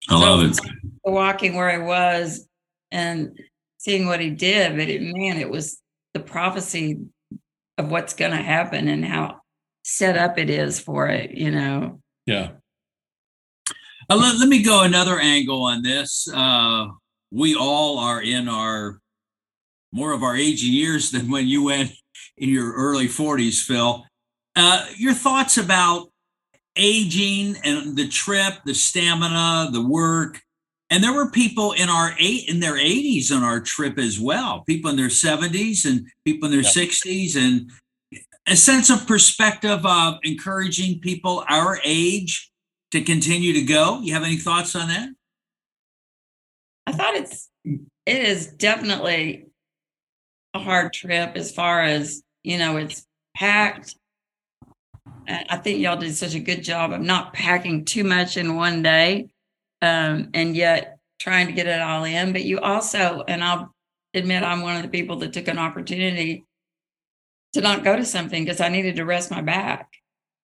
I 0.10 0.20
love 0.20 0.44
it. 0.44 0.60
Walking 1.04 1.56
where 1.56 1.70
I 1.70 1.78
was 1.78 2.48
and 2.92 3.40
seeing 3.78 4.08
what 4.08 4.20
he 4.20 4.32
did, 4.32 4.76
but 4.76 4.90
it 4.90 5.02
man, 5.02 5.38
it 5.38 5.50
was 5.50 5.80
the 6.14 6.20
prophecy 6.20 7.00
of 7.78 7.92
what's 7.92 8.14
going 8.14 8.32
to 8.32 8.38
happen 8.38 8.88
and 8.88 9.06
how 9.06 9.42
set 9.84 10.18
up 10.18 10.38
it 10.38 10.50
is 10.50 10.80
for 10.80 11.08
it. 11.08 11.32
You 11.32 11.52
know, 11.52 12.02
Yeah, 12.26 12.52
Uh, 14.10 14.16
let, 14.16 14.38
let 14.40 14.50
me 14.50 14.64
go 14.64 14.82
another 14.84 15.20
angle 15.20 15.64
on 15.64 15.84
this. 15.84 16.28
Uh, 16.34 16.88
we 17.32 17.56
all 17.56 18.00
are 18.00 18.22
in 18.22 18.50
our 18.50 19.00
more 19.94 20.12
of 20.12 20.24
our 20.24 20.36
aging 20.36 20.74
years 20.74 21.12
than 21.12 21.30
when 21.30 21.48
you 21.48 21.64
went 21.64 21.92
in 22.38 22.50
your 22.50 22.74
early 22.74 23.08
40s, 23.08 23.62
Phil. 23.62 24.06
Uh, 24.56 24.86
your 24.98 25.14
thoughts 25.14 25.58
about 25.58 26.10
aging 26.76 27.56
and 27.64 27.96
the 27.96 28.08
trip, 28.08 28.56
the 28.66 28.74
stamina, 28.74 29.70
the 29.72 29.86
work. 29.86 30.42
And 30.90 31.04
there 31.04 31.14
were 31.14 31.30
people 31.30 31.72
in 31.74 31.90
our 31.90 32.16
eight 32.20 32.50
in 32.50 32.60
their 32.60 32.76
80s 32.76 33.32
on 33.32 33.44
our 33.44 33.60
trip 33.60 33.98
as 33.98 34.20
well. 34.20 34.64
People 34.68 34.90
in 34.90 34.98
their 34.98 35.08
70s 35.08 35.86
and 35.86 36.08
people 36.26 36.48
in 36.48 36.52
their 36.52 36.62
Yeah. 36.62 36.70
60s, 36.70 37.36
and 37.36 37.72
a 38.48 38.56
sense 38.56 38.90
of 38.90 39.08
perspective 39.08 39.86
of 39.86 40.18
encouraging 40.24 41.00
people 41.00 41.46
our 41.48 41.80
age 41.84 42.52
to 42.92 43.02
continue 43.02 43.54
to 43.54 43.62
go. 43.62 44.02
You 44.02 44.14
have 44.14 44.24
any 44.24 44.38
thoughts 44.38 44.76
on 44.76 44.88
that? 44.90 45.10
I 46.86 46.92
thought 46.92 47.16
it's 47.16 47.50
it 47.64 48.22
is 48.24 48.48
definitely 48.48 49.48
a 50.54 50.60
hard 50.60 50.94
trip 50.94 51.36
as 51.36 51.52
far 51.52 51.82
as 51.82 52.24
you 52.44 52.58
know 52.58 52.78
it's 52.78 53.06
packed. 53.36 53.96
I 55.28 55.58
think 55.58 55.80
y'all 55.80 55.98
did 55.98 56.16
such 56.16 56.36
a 56.36 56.40
good 56.40 56.64
job 56.64 56.92
of 56.92 57.02
not 57.02 57.34
packing 57.34 57.86
too 57.86 58.04
much 58.04 58.38
in 58.38 58.56
one 58.56 58.84
day, 58.84 59.30
um, 59.82 60.30
and 60.34 60.56
yet 60.56 60.98
trying 61.20 61.48
to 61.48 61.54
get 61.54 61.68
it 61.68 61.82
all 61.82 62.04
in. 62.04 62.34
But 62.34 62.44
you 62.44 62.60
also, 62.60 63.24
and 63.28 63.44
I'll 63.44 63.74
admit, 64.14 64.44
I'm 64.44 64.62
one 64.62 64.76
of 64.76 64.82
the 64.84 64.90
people 64.90 65.18
that 65.18 65.34
took 65.34 65.48
an 65.48 65.58
opportunity 65.58 66.46
to 67.54 67.62
not 67.62 67.84
go 67.84 67.96
to 67.96 68.06
something 68.06 68.44
because 68.44 68.60
I 68.60 68.70
needed 68.70 68.98
to 68.98 69.06
rest 69.06 69.32
my 69.32 69.42
back, 69.42 69.90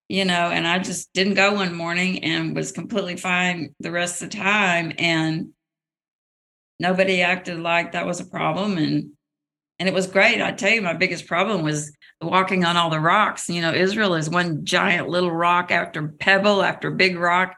you 0.08 0.26
know, 0.26 0.50
and 0.50 0.66
I 0.68 0.80
just 0.80 1.12
didn't 1.14 1.34
go 1.34 1.54
one 1.56 1.74
morning 1.74 2.24
and 2.24 2.56
was 2.56 2.72
completely 2.72 3.18
fine 3.18 3.76
the 3.80 3.92
rest 3.92 4.22
of 4.22 4.30
the 4.30 4.38
time. 4.38 4.94
And 4.98 5.50
nobody 6.80 7.22
acted 7.22 7.60
like 7.60 7.92
that 7.92 8.06
was 8.06 8.20
a 8.20 8.26
problem 8.26 8.78
and 8.78 9.12
and 9.80 9.88
it 9.88 9.94
was 9.94 10.08
great 10.08 10.42
i 10.42 10.52
tell 10.52 10.72
you 10.72 10.82
my 10.82 10.94
biggest 10.94 11.28
problem 11.28 11.62
was 11.62 11.92
walking 12.22 12.66
on 12.66 12.78
all 12.78 12.90
the 12.90 13.00
rocks 13.00 13.50
you 13.50 13.62
know 13.62 13.74
israel 13.74 14.16
is 14.16 14.30
one 14.30 14.64
giant 14.66 15.08
little 15.08 15.32
rock 15.32 15.72
after 15.72 16.08
pebble 16.08 16.62
after 16.64 16.92
big 16.92 17.18
rock 17.18 17.56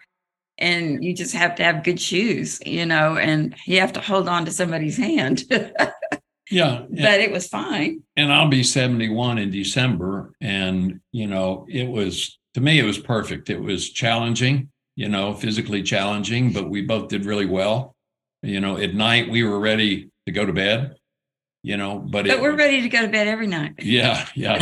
and 0.58 1.04
you 1.04 1.14
just 1.14 1.34
have 1.34 1.56
to 1.56 1.64
have 1.64 1.84
good 1.84 2.00
shoes 2.00 2.60
you 2.66 2.86
know 2.86 3.18
and 3.18 3.56
you 3.66 3.80
have 3.80 3.94
to 3.94 4.02
hold 4.02 4.28
on 4.28 4.46
to 4.46 4.52
somebody's 4.52 4.98
hand 4.98 5.44
but 5.50 5.96
yeah. 6.52 6.84
But 6.90 7.22
it 7.22 7.32
was 7.32 7.48
fine 7.48 8.04
and 8.18 8.32
I'll 8.32 8.50
be 8.50 8.64
71 8.64 9.38
in 9.38 9.50
December. 9.50 10.34
And, 10.42 11.00
you 11.12 11.28
know, 11.28 11.66
it 11.70 11.88
was, 11.88 12.38
to 12.54 12.62
me, 12.62 12.78
it 12.78 12.84
was 12.84 13.00
perfect. 13.00 13.50
It 13.50 13.60
was 13.60 13.90
challenging, 13.90 14.70
you 14.96 15.08
know, 15.08 15.34
physically 15.34 15.82
challenging, 15.82 16.52
but 16.52 16.70
we 16.70 16.82
both 16.82 17.08
did 17.08 17.26
really 17.26 17.46
well. 17.46 17.96
You 18.44 18.60
know, 18.60 18.78
at 18.78 18.94
night 18.94 19.30
we 19.30 19.44
were 19.44 19.60
ready 19.60 20.10
to 20.26 20.32
go 20.32 20.46
to 20.46 20.52
bed, 20.52 20.96
you 21.64 21.78
know, 21.78 22.00
but, 22.00 22.26
but 22.26 22.28
it, 22.28 22.42
we're 22.42 22.56
ready 22.56 22.82
to 22.82 22.90
go 22.90 23.02
to 23.02 23.08
bed 23.08 23.28
every 23.28 23.48
night 23.48 23.74
yeah, 23.80 24.28
yeah. 24.36 24.62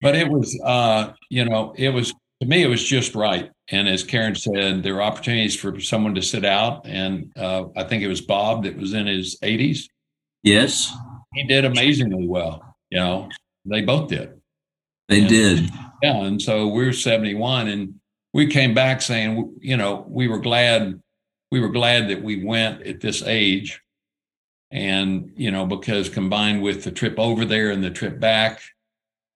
but 0.00 0.14
it 0.14 0.28
was, 0.28 0.58
uh, 0.64 1.12
you 1.30 1.44
know, 1.44 1.74
it 1.76 1.90
was, 1.90 2.12
to 2.40 2.46
me, 2.48 2.62
it 2.62 2.68
was 2.68 2.82
just 2.84 3.14
right. 3.14 3.50
And 3.70 3.88
as 3.88 4.02
Karen 4.04 4.34
said, 4.34 4.82
there 4.82 4.94
were 4.94 5.02
opportunities 5.02 5.58
for 5.58 5.80
someone 5.80 6.14
to 6.16 6.22
sit 6.22 6.44
out. 6.44 6.86
And 6.86 7.32
uh, 7.36 7.66
I 7.76 7.84
think 7.84 8.02
it 8.02 8.08
was 8.08 8.20
Bob 8.20 8.64
that 8.64 8.76
was 8.76 8.92
in 8.92 9.06
his 9.06 9.38
80s 9.42 9.84
Yes, 10.42 10.92
he 11.32 11.44
did 11.46 11.64
amazingly 11.64 12.28
well. 12.28 12.76
You 12.90 12.98
know, 13.00 13.28
they 13.64 13.80
both 13.80 14.10
did. 14.10 14.34
they 15.08 15.20
Yeah. 15.20 15.28
did. 15.28 15.70
Yeah, 16.02 16.22
and 16.24 16.42
so 16.42 16.68
we're 16.68 16.92
71, 16.92 17.68
and 17.68 17.94
we 18.34 18.46
came 18.48 18.74
back 18.74 19.00
saying, 19.00 19.54
you 19.60 19.78
know, 19.78 20.04
we 20.06 20.28
were 20.28 20.38
glad, 20.40 21.00
we 21.50 21.60
were 21.60 21.70
glad 21.70 22.10
that 22.10 22.22
we 22.22 22.44
went 22.44 22.82
at 22.82 23.00
this 23.00 23.22
age. 23.22 23.80
And, 24.74 25.32
you 25.36 25.52
know, 25.52 25.66
because 25.66 26.08
combined 26.08 26.60
with 26.60 26.82
the 26.82 26.90
trip 26.90 27.14
over 27.16 27.44
there 27.44 27.70
and 27.70 27.82
the 27.82 27.90
trip 27.90 28.18
back, 28.18 28.60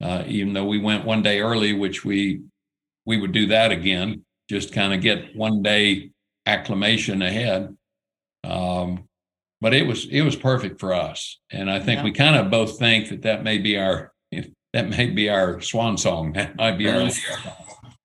uh, 0.02 0.24
even 0.26 0.52
though 0.52 0.64
we 0.64 0.80
went 0.80 1.04
one 1.04 1.22
day 1.22 1.40
early, 1.40 1.72
which 1.72 2.04
we 2.04 2.42
we 3.06 3.18
would 3.18 3.32
do 3.32 3.46
that 3.46 3.70
again, 3.72 4.24
just 4.50 4.72
kind 4.72 4.92
of 4.92 5.00
get 5.00 5.34
one 5.34 5.62
day 5.62 6.10
acclimation 6.44 7.22
ahead. 7.22 7.76
Um, 8.44 9.04
but 9.60 9.74
it 9.74 9.86
was 9.86 10.06
it 10.06 10.22
was 10.22 10.36
perfect 10.36 10.80
for 10.80 10.92
us, 10.92 11.38
and 11.50 11.70
I 11.70 11.80
think 11.80 11.98
yeah. 11.98 12.04
we 12.04 12.12
kind 12.12 12.36
of 12.36 12.50
both 12.50 12.78
think 12.78 13.08
that 13.08 13.22
that 13.22 13.42
may 13.42 13.58
be 13.58 13.76
our 13.76 14.12
that 14.72 14.88
may 14.88 15.06
be 15.06 15.28
our 15.28 15.60
swan 15.60 15.96
song. 15.96 16.32
That 16.34 16.56
might 16.56 16.78
be 16.78 16.88
our. 16.88 17.08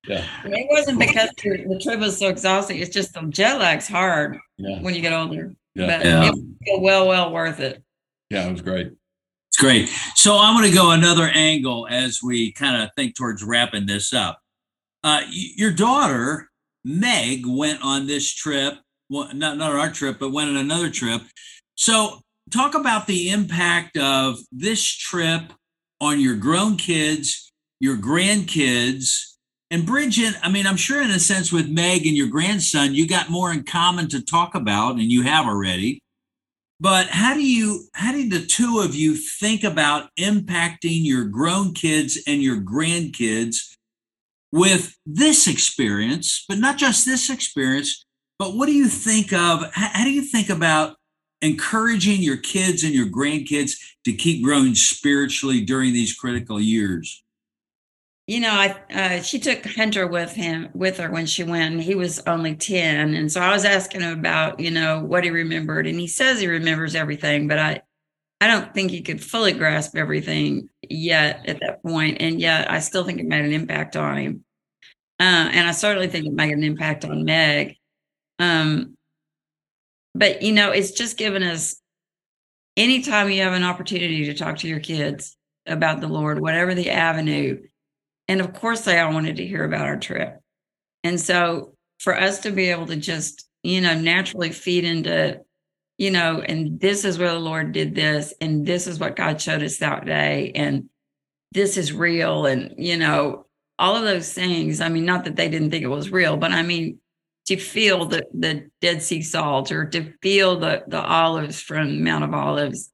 Yeah. 0.08 0.25
It 0.44 0.68
wasn't 0.70 1.00
because 1.00 1.30
the 1.42 1.80
trip 1.82 2.00
was 2.00 2.18
so 2.18 2.28
exhausting. 2.28 2.80
It's 2.80 2.94
just 2.94 3.13
the 3.13 3.22
jet 3.30 3.58
lag's 3.60 3.88
hard 3.88 4.38
yeah. 4.58 4.82
when 4.82 4.94
you 4.94 5.02
get 5.02 5.13
older. 5.13 5.56
Yeah. 5.75 5.88
But 5.88 6.06
yeah. 6.06 6.24
it 6.25 6.34
was 6.34 6.80
well, 6.82 7.08
well 7.08 7.32
worth 7.32 7.60
it. 7.60 7.84
Yeah, 8.30 8.48
it 8.48 8.51
was 8.51 8.62
great. 8.62 8.92
It's 9.50 9.58
great. 9.58 9.89
So 10.15 10.38
I'm 10.38 10.58
going 10.58 10.70
to 10.70 10.75
go 10.75 10.92
another 10.92 11.30
angle 11.34 11.88
as 11.89 12.22
we 12.24 12.51
kind 12.53 12.82
of 12.82 12.89
think 12.96 13.15
towards 13.15 13.44
wrapping 13.44 13.86
this 13.86 14.13
up. 14.13 14.39
Uh, 15.03 15.22
your 15.30 15.72
daughter 15.72 16.50
Meg 16.84 17.46
went 17.46 17.84
on 17.84 18.08
this 18.08 18.34
trip, 18.34 18.75
well, 19.10 19.30
not 19.34 19.58
not 19.58 19.75
our 19.75 19.92
trip, 19.92 20.18
but 20.20 20.32
went 20.32 20.50
on 20.50 20.58
another 20.58 20.89
trip. 20.89 21.22
So 21.75 22.22
talk 22.51 22.75
about 22.75 23.08
the 23.08 23.30
impact 23.30 23.98
of 23.98 24.39
this 24.51 24.84
trip 24.84 25.53
on 26.01 26.20
your 26.20 26.36
grown 26.36 26.75
kids, 26.75 27.51
your 27.80 27.98
grandkids, 27.98 29.33
and 29.74 29.88
Bridget. 29.88 30.36
I 30.44 30.51
mean, 30.51 30.68
I'm 30.68 30.77
sure 30.77 31.01
in 31.01 31.10
a 31.10 31.20
sense 31.20 31.51
with 31.51 31.68
Meg 31.68 32.06
and 32.06 32.15
your 32.15 32.27
grandson, 32.27 32.94
you 32.94 33.08
got 33.08 33.32
more 33.32 33.51
in 33.51 33.63
common 33.63 34.08
to 34.10 34.24
talk 34.24 34.53
about, 34.53 34.98
and 34.98 35.12
you 35.12 35.24
have 35.24 35.48
already. 35.48 36.00
But 36.80 37.08
how 37.08 37.34
do 37.34 37.44
you, 37.44 37.86
how 37.94 38.12
did 38.12 38.30
the 38.30 38.46
two 38.46 38.82
of 38.86 38.94
you 38.94 39.15
think 39.15 39.63
about 39.63 40.12
impacting 40.20 41.00
your 41.03 41.25
grown 41.25 41.74
kids 41.74 42.22
and 42.27 42.44
your 42.44 42.58
grandkids 42.58 43.75
with 44.51 44.96
this 45.08 45.48
experience, 45.48 46.46
but 46.48 46.60
not 46.60 46.77
just 46.77 47.03
this 47.03 47.32
experience, 47.32 48.06
but 48.38 48.56
what 48.56 48.68
do 48.68 48.74
you 48.74 48.88
think 48.88 49.34
of? 49.34 49.74
How, 49.74 49.89
how 49.92 50.03
do 50.03 50.12
you 50.12 50.22
think 50.22 50.50
about 50.50 50.98
encouraging 51.42 52.22
your 52.22 52.38
kids 52.38 52.84
and 52.84 52.94
your 52.94 53.08
grandkids 53.08 53.72
to 54.06 54.13
keep 54.13 54.44
growing 54.44 54.75
spiritually 54.75 55.62
during 55.62 55.94
these 55.94 56.13
critical 56.13 56.62
years? 56.62 57.23
You 58.25 58.39
know, 58.39 58.51
I 58.51 58.75
uh, 58.94 59.22
she 59.22 59.38
took 59.39 59.65
Hunter 59.65 60.08
with 60.08 60.32
him 60.32 60.70
with 60.74 60.98
her 60.98 61.12
when 61.12 61.25
she 61.25 61.44
went. 61.44 61.82
he 61.82 61.94
was 61.94 62.20
only 62.25 62.56
ten, 62.56 63.15
and 63.15 63.30
so 63.30 63.42
I 63.42 63.51
was 63.51 63.65
asking 63.65 64.01
him 64.01 64.18
about 64.18 64.62
you 64.62 64.72
know 64.72 65.01
what 65.03 65.25
he 65.25 65.30
remembered, 65.30 65.88
and 65.88 66.00
he 66.00 66.08
says 66.08 66.39
he 66.39 66.48
remembers 66.48 66.96
everything, 66.96 67.50
but 67.50 67.60
I 67.60 67.82
I 68.39 68.48
don't 68.48 68.74
think 68.74 68.92
he 68.92 69.01
could 69.01 69.22
fully 69.22 69.51
grasp 69.51 69.98
everything 69.98 70.70
yet 70.89 71.48
at 71.50 71.60
that 71.62 71.84
point. 71.84 72.18
and 72.22 72.39
yet 72.39 72.72
I 72.72 72.80
still 72.80 73.03
think 73.03 73.20
it 73.20 73.25
made 73.25 73.44
an 73.44 73.51
impact 73.53 73.98
on 73.98 74.18
him, 74.18 74.46
uh, 75.20 75.24
and 75.51 75.68
I 75.68 75.72
certainly 75.74 76.08
think 76.08 76.25
it 76.25 76.34
made 76.34 76.53
an 76.53 76.63
impact 76.63 77.03
on 77.03 77.25
Meg. 77.25 77.75
Um, 78.39 78.98
but 80.15 80.42
you 80.44 80.53
know, 80.53 80.72
it's 80.72 80.92
just 80.92 81.18
given 81.18 81.44
us 81.44 81.82
anytime 82.77 83.30
you 83.30 83.42
have 83.42 83.53
an 83.53 83.63
opportunity 83.63 84.25
to 84.25 84.34
talk 84.34 84.60
to 84.60 84.68
your 84.70 84.80
kids 84.80 85.36
about 85.65 86.00
the 86.01 86.08
Lord, 86.08 86.39
whatever 86.39 86.74
the 86.74 86.89
avenue 86.89 87.62
and 88.27 88.42
of 88.42 88.53
course, 88.53 88.82
they 88.82 89.00
all 89.00 89.13
wanted 89.13 89.38
to 89.38 89.46
hear 89.46 89.63
about 89.63 89.88
our 89.88 89.98
trip. 89.98 90.39
And 91.03 91.20
so 91.20 91.75
for 92.00 92.18
us 92.18 92.39
to 92.39 92.51
be 92.51 92.70
able 92.70 92.88
to 92.88 92.96
just, 92.96 93.48
you 93.63 93.81
know, 93.81 94.00
naturally 94.00 94.51
feed 94.51 94.83
into, 94.83 95.42
you 95.98 96.12
know, 96.12 96.42
and 96.42 96.79
this 96.79 97.05
is 97.05 97.18
where 97.18 97.31
the 97.31 97.40
Lord 97.40 97.72
did 97.72 97.96
this, 97.96 98.33
and 98.42 98.66
this 98.66 98.88
is 98.88 99.00
what 99.00 99.16
God 99.16 99.40
showed 99.42 99.64
us 99.64 99.77
that 99.77 100.05
day, 100.05 100.51
and 100.55 100.90
this 101.51 101.77
is 101.77 101.94
real, 101.94 102.46
and, 102.46 102.74
you 102.77 102.98
know, 102.98 103.46
all 103.77 103.96
of 103.96 104.03
those 104.03 104.31
things. 104.33 104.81
I 104.81 104.90
mean, 104.90 105.05
not 105.05 105.25
that 105.25 105.36
they 105.36 105.50
didn't 105.50 105.72
think 105.72 105.83
it 105.83 105.88
was 105.88 106.12
real, 106.12 106.38
but 106.38 106.51
I 106.51 106.62
mean, 106.62 107.00
to 107.48 107.57
feel 107.57 108.05
the, 108.05 108.24
the 108.33 108.70
Dead 108.79 109.03
Sea 109.03 109.22
salt 109.22 109.72
or 109.72 109.86
to 109.90 110.14
feel 110.22 110.59
the, 110.59 110.83
the 110.88 111.01
olives 111.01 111.59
from 111.62 112.03
Mount 112.03 112.24
of 112.24 112.33
Olives 112.33 112.90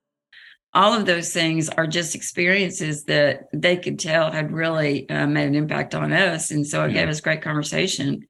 all 0.74 0.94
of 0.94 1.06
those 1.06 1.34
things 1.34 1.68
are 1.70 1.88
just 1.88 2.16
experiences 2.16 3.06
that 3.06 3.48
they 3.54 3.76
could 3.78 4.00
tell 4.00 4.32
had 4.32 4.52
really 4.52 5.10
uh, 5.10 5.26
made 5.26 5.48
an 5.48 5.56
impact 5.56 5.96
on 5.96 6.12
us 6.12 6.52
and 6.52 6.66
so 6.66 6.84
it 6.84 6.92
yeah. 6.92 7.02
gave 7.02 7.10
us 7.10 7.22
great 7.22 7.42
conversation 7.42 8.28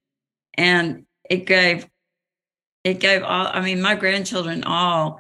and 0.56 1.06
it 1.30 1.46
gave 1.46 1.88
it 2.84 3.00
gave 3.00 3.24
all 3.24 3.48
i 3.48 3.62
mean 3.62 3.82
my 3.82 3.96
grandchildren 3.96 4.64
all 4.64 5.20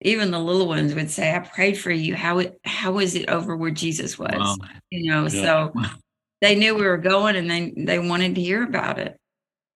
even 0.00 0.32
the 0.32 0.38
little 0.38 0.66
ones 0.66 0.94
would 0.94 1.10
say 1.10 1.34
i 1.34 1.38
prayed 1.38 1.78
for 1.78 1.92
you 1.92 2.14
how 2.14 2.38
it 2.38 2.58
how 2.64 2.92
was 2.92 3.14
it 3.14 3.28
over 3.28 3.56
where 3.56 3.70
jesus 3.70 4.18
was 4.18 4.32
wow. 4.34 4.56
you 4.90 5.10
know 5.10 5.22
yeah. 5.22 5.28
so 5.28 5.72
they 6.40 6.56
knew 6.56 6.74
we 6.74 6.86
were 6.86 6.98
going 6.98 7.36
and 7.36 7.50
they 7.50 7.72
they 7.76 7.98
wanted 7.98 8.34
to 8.34 8.40
hear 8.40 8.64
about 8.64 8.98
it 8.98 9.16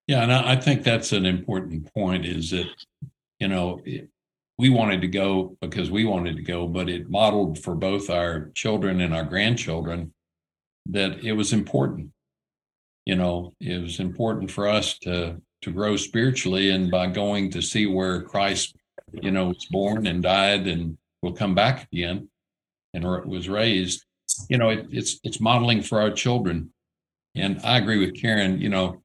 yeah 0.08 0.22
and 0.22 0.32
i 0.32 0.56
think 0.56 0.82
that's 0.82 1.12
an 1.12 1.24
important 1.24 1.92
point 1.94 2.26
is 2.26 2.50
that 2.50 2.66
you 3.38 3.46
know 3.46 3.80
we 4.58 4.70
wanted 4.70 5.02
to 5.02 5.08
go 5.08 5.56
because 5.60 5.90
we 5.90 6.04
wanted 6.04 6.36
to 6.36 6.42
go, 6.42 6.66
but 6.66 6.88
it 6.88 7.10
modeled 7.10 7.58
for 7.62 7.74
both 7.74 8.08
our 8.08 8.50
children 8.54 9.00
and 9.00 9.14
our 9.14 9.24
grandchildren 9.24 10.12
that 10.86 11.24
it 11.24 11.32
was 11.32 11.52
important. 11.52 12.10
You 13.04 13.16
know, 13.16 13.54
it 13.60 13.80
was 13.80 14.00
important 14.00 14.50
for 14.50 14.66
us 14.68 14.98
to 15.00 15.40
to 15.62 15.70
grow 15.70 15.96
spiritually, 15.96 16.70
and 16.70 16.90
by 16.90 17.06
going 17.06 17.50
to 17.50 17.62
see 17.62 17.86
where 17.86 18.22
Christ, 18.22 18.76
you 19.12 19.30
know, 19.30 19.48
was 19.48 19.66
born 19.70 20.06
and 20.06 20.22
died 20.22 20.66
and 20.66 20.96
will 21.22 21.32
come 21.32 21.54
back 21.54 21.88
again, 21.92 22.28
and 22.94 23.04
was 23.26 23.48
raised. 23.48 24.04
You 24.48 24.58
know, 24.58 24.70
it, 24.70 24.86
it's 24.90 25.20
it's 25.22 25.40
modeling 25.40 25.82
for 25.82 26.00
our 26.00 26.10
children, 26.10 26.72
and 27.34 27.60
I 27.62 27.78
agree 27.78 27.98
with 27.98 28.20
Karen. 28.20 28.60
You 28.60 28.70
know, 28.70 29.02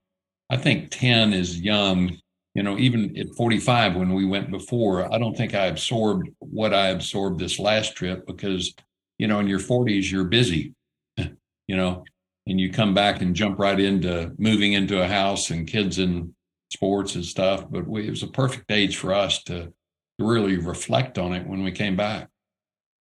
I 0.50 0.58
think 0.58 0.92
ten 0.92 1.34
is 1.34 1.60
young 1.60 2.18
you 2.54 2.64
know, 2.64 2.78
even 2.78 3.18
at 3.18 3.34
45 3.36 3.96
when 3.96 4.14
we 4.14 4.26
went 4.26 4.52
before, 4.52 5.12
I 5.14 5.18
don't 5.18 5.36
think 5.36 5.56
I 5.56 5.68
absorbed 5.68 6.30
what 6.40 6.74
I 6.74 6.88
absorbed 6.88 7.40
this 7.40 7.60
last 7.60 7.96
trip 7.96 8.26
because, 8.28 8.74
you 9.18 9.28
know, 9.28 9.40
in 9.40 9.48
your 9.48 9.60
40s, 9.60 10.12
you're 10.12 10.26
busy, 10.26 10.74
you 11.18 11.78
know, 11.78 12.04
and 12.48 12.60
you 12.60 12.72
come 12.72 12.94
back 12.94 13.22
and 13.22 13.36
jump 13.36 13.58
right 13.58 13.80
into 13.80 14.34
moving 14.38 14.74
into 14.74 15.02
a 15.02 15.08
house 15.08 15.50
and 15.50 15.68
kids 15.68 15.98
and 15.98 16.34
sports 16.72 17.16
and 17.16 17.24
stuff. 17.24 17.66
But 17.70 17.88
we, 17.88 18.08
it 18.08 18.10
was 18.10 18.24
a 18.24 18.28
perfect 18.28 18.70
age 18.72 18.98
for 18.98 19.14
us 19.14 19.44
to, 19.44 19.74
really 20.22 20.58
reflect 20.58 21.18
on 21.18 21.34
it 21.34 21.48
when 21.48 21.64
we 21.64 21.72
came 21.72 21.96
back. 21.96 22.30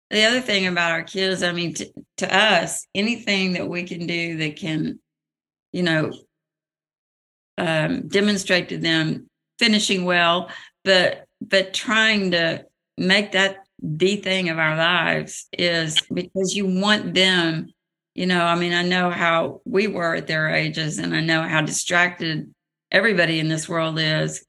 The 0.09 0.23
other 0.23 0.41
thing 0.41 0.67
about 0.67 0.91
our 0.91 1.03
kids, 1.03 1.43
I 1.43 1.51
mean, 1.51 1.73
to, 1.75 1.91
to 2.17 2.35
us, 2.35 2.87
anything 2.95 3.53
that 3.53 3.67
we 3.67 3.83
can 3.83 4.07
do 4.07 4.37
that 4.37 4.55
can, 4.55 4.99
you 5.71 5.83
know, 5.83 6.11
um, 7.57 8.07
demonstrate 8.07 8.69
to 8.69 8.77
them 8.77 9.28
finishing 9.59 10.05
well, 10.05 10.49
but 10.83 11.25
but 11.41 11.73
trying 11.73 12.31
to 12.31 12.65
make 12.97 13.33
that 13.33 13.59
the 13.81 14.15
thing 14.17 14.49
of 14.49 14.57
our 14.57 14.75
lives 14.75 15.47
is 15.53 16.01
because 16.13 16.53
you 16.53 16.65
want 16.67 17.13
them 17.13 17.71
you 18.13 18.25
know 18.25 18.43
i 18.43 18.53
mean 18.55 18.73
i 18.73 18.81
know 18.81 19.09
how 19.09 19.61
we 19.63 19.87
were 19.87 20.15
at 20.15 20.27
their 20.27 20.49
ages 20.49 20.97
and 20.99 21.15
i 21.15 21.21
know 21.21 21.41
how 21.43 21.61
distracted 21.61 22.53
everybody 22.91 23.39
in 23.39 23.47
this 23.47 23.69
world 23.69 23.99
is. 23.99 24.45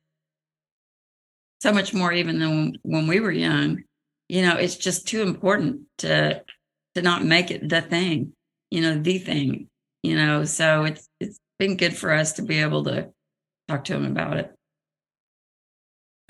So 1.61 1.73
much 1.73 1.93
more 1.93 2.13
even 2.13 2.39
than 2.39 2.73
when 2.83 3.07
we 3.07 3.21
were 3.21 3.31
young. 3.31 3.83
You 4.29 4.43
know 4.43 4.57
it's 4.57 4.77
just 4.77 5.09
too 5.09 5.23
important 5.23 5.83
to 5.99 6.43
to 6.95 7.03
not 7.03 7.25
make 7.25 7.51
it 7.51 7.69
the 7.69 7.81
thing 7.81 8.33
you 8.71 8.81
know 8.81 8.99
the 8.99 9.19
thing 9.19 9.69
you 10.03 10.17
know. 10.17 10.45
So 10.45 10.85
it's 10.85 11.09
it's 11.19 11.39
been 11.59 11.77
good 11.77 11.97
for 11.97 12.13
us 12.13 12.35
to 12.35 12.43
be 12.43 12.61
able 12.61 12.85
to 12.85 13.11
talk 13.69 13.85
to 13.85 13.93
them 13.93 14.07
about 14.07 14.37
it 14.39 14.55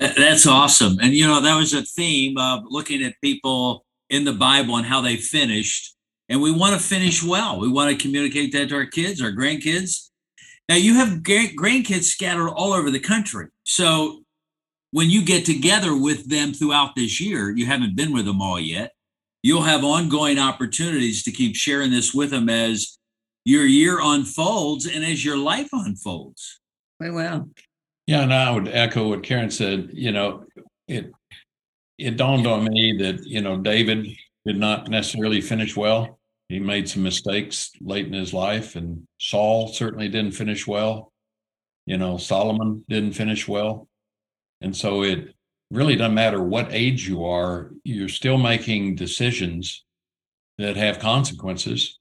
that's 0.00 0.46
awesome. 0.46 0.98
And, 1.00 1.12
you 1.12 1.26
know, 1.26 1.40
that 1.40 1.56
was 1.56 1.74
a 1.74 1.82
theme 1.82 2.38
of 2.38 2.64
looking 2.68 3.02
at 3.02 3.20
people 3.22 3.84
in 4.08 4.24
the 4.24 4.32
Bible 4.32 4.76
and 4.76 4.86
how 4.86 5.00
they 5.00 5.16
finished. 5.16 5.94
And 6.28 6.40
we 6.40 6.50
want 6.50 6.74
to 6.74 6.86
finish 6.86 7.22
well. 7.22 7.60
We 7.60 7.68
want 7.68 7.90
to 7.90 8.02
communicate 8.02 8.52
that 8.52 8.70
to 8.70 8.76
our 8.76 8.86
kids, 8.86 9.20
our 9.20 9.30
grandkids. 9.30 10.08
Now, 10.68 10.76
you 10.76 10.94
have 10.94 11.22
grandkids 11.22 12.04
scattered 12.04 12.48
all 12.48 12.72
over 12.72 12.90
the 12.90 13.00
country. 13.00 13.48
So 13.64 14.22
when 14.92 15.10
you 15.10 15.24
get 15.24 15.44
together 15.44 15.94
with 15.94 16.28
them 16.30 16.52
throughout 16.52 16.94
this 16.96 17.20
year, 17.20 17.50
you 17.50 17.66
haven't 17.66 17.96
been 17.96 18.12
with 18.12 18.24
them 18.24 18.40
all 18.40 18.58
yet. 18.58 18.92
You'll 19.42 19.62
have 19.62 19.84
ongoing 19.84 20.38
opportunities 20.38 21.22
to 21.24 21.32
keep 21.32 21.56
sharing 21.56 21.90
this 21.90 22.14
with 22.14 22.30
them 22.30 22.48
as 22.48 22.98
your 23.44 23.64
year 23.64 23.98
unfolds 24.02 24.86
and 24.86 25.04
as 25.04 25.24
your 25.24 25.36
life 25.36 25.68
unfolds. 25.72 26.60
We 26.98 27.10
will. 27.10 27.48
Yeah, 28.10 28.22
and 28.22 28.34
I 28.34 28.50
would 28.50 28.66
echo 28.66 29.10
what 29.10 29.22
Karen 29.22 29.52
said. 29.52 29.90
You 29.92 30.10
know, 30.10 30.44
it 30.88 31.12
it 31.96 32.16
dawned 32.16 32.44
on 32.44 32.64
me 32.64 32.96
that 32.98 33.24
you 33.24 33.40
know 33.40 33.58
David 33.58 34.04
did 34.44 34.58
not 34.58 34.88
necessarily 34.88 35.40
finish 35.40 35.76
well. 35.76 36.18
he 36.48 36.58
made 36.58 36.88
some 36.88 37.04
mistakes 37.04 37.70
late 37.80 38.08
in 38.08 38.12
his 38.12 38.34
life, 38.34 38.74
and 38.74 39.06
Saul 39.20 39.68
certainly 39.68 40.08
didn't 40.08 40.32
finish 40.32 40.66
well. 40.66 41.12
You 41.86 41.98
know, 41.98 42.16
Solomon 42.18 42.84
didn't 42.88 43.12
finish 43.12 43.46
well. 43.46 43.86
And 44.60 44.76
so 44.76 45.04
it 45.04 45.32
really 45.70 45.94
doesn't 45.94 46.14
matter 46.14 46.42
what 46.42 46.72
age 46.72 47.06
you 47.06 47.24
are, 47.26 47.70
you're 47.84 48.08
still 48.08 48.38
making 48.38 48.96
decisions 48.96 49.84
that 50.58 50.74
have 50.76 50.98
consequences, 50.98 52.00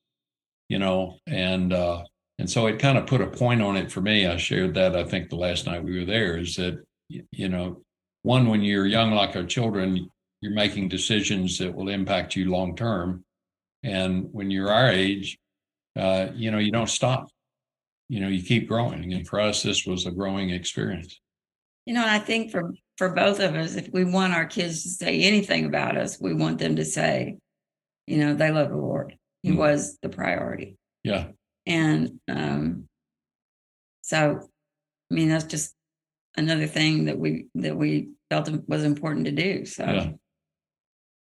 you 0.70 0.80
know, 0.80 1.20
and 1.28 1.72
uh 1.72 2.04
and 2.40 2.50
so 2.50 2.66
it 2.68 2.80
kind 2.80 2.98
of 2.98 3.06
put 3.06 3.22
a 3.22 3.28
point 3.28 3.62
on 3.62 3.78
it 3.78 3.92
for 3.92 4.02
me. 4.02 4.26
I 4.26 4.38
shared 4.38 4.74
that 4.76 4.96
I 4.96 5.04
think 5.04 5.30
the 5.30 5.36
last 5.36 5.68
night 5.68 5.84
we 5.84 6.00
were 6.00 6.06
there 6.06 6.38
is 6.38 6.56
that 6.56 6.84
you 7.10 7.50
know, 7.50 7.82
one 8.24 8.48
when 8.48 8.62
you're 8.62 8.86
young 8.86 9.12
like 9.12 9.36
our 9.36 9.44
children, 9.44 10.10
you're 10.42 10.54
making 10.54 10.90
decisions 10.90 11.58
that 11.58 11.74
will 11.74 11.90
impact 11.90 12.36
you 12.36 12.50
long 12.50 12.76
term. 12.76 13.24
And 13.84 14.30
when 14.32 14.52
you're 14.52 14.72
our 14.72 14.90
age, 14.90 15.38
uh, 15.98 16.28
you 16.34 16.52
know, 16.52 16.60
you 16.60 16.72
don't 16.72 16.90
stop. 16.90 17.30
You 18.08 18.20
know, 18.20 18.28
you 18.28 18.42
keep 18.42 18.68
growing. 18.68 19.14
And 19.14 19.28
for 19.28 19.40
us, 19.40 19.64
this 19.64 19.86
was 19.86 20.06
a 20.06 20.12
growing 20.12 20.50
experience. 20.50 21.20
You 21.86 21.94
know, 21.94 22.06
I 22.06 22.20
think 22.20 22.52
for 22.52 22.74
for 22.98 23.10
both 23.10 23.40
of 23.40 23.56
us, 23.56 23.76
if 23.76 23.90
we 23.92 24.04
want 24.04 24.34
our 24.34 24.46
kids 24.46 24.84
to 24.84 24.90
say 24.90 25.22
anything 25.22 25.66
about 25.66 25.98
us, 25.98 26.20
we 26.20 26.34
want 26.34 26.60
them 26.60 26.76
to 26.76 26.86
say, 26.86 27.38
you 28.08 28.18
know, 28.18 28.34
they 28.34 28.52
love 28.52 28.70
the 28.70 28.78
Lord. 28.78 29.16
He 29.42 29.52
mm 29.52 29.58
was 29.58 29.98
the 30.02 30.10
priority. 30.10 30.78
Yeah. 31.04 31.30
And 31.66 32.20
um, 32.28 32.88
so, 34.02 34.50
I 35.12 35.14
mean, 35.14 35.30
that's 35.30 35.46
just 35.46 35.76
another 36.38 36.68
thing 36.68 37.06
that 37.06 37.18
we 37.18 37.48
that 37.56 37.76
we 37.76 38.10
felt 38.30 38.50
was 38.68 38.84
important 38.84 39.26
to 39.26 39.32
do. 39.32 39.66
So, 39.66 39.84
yeah. 39.86 40.10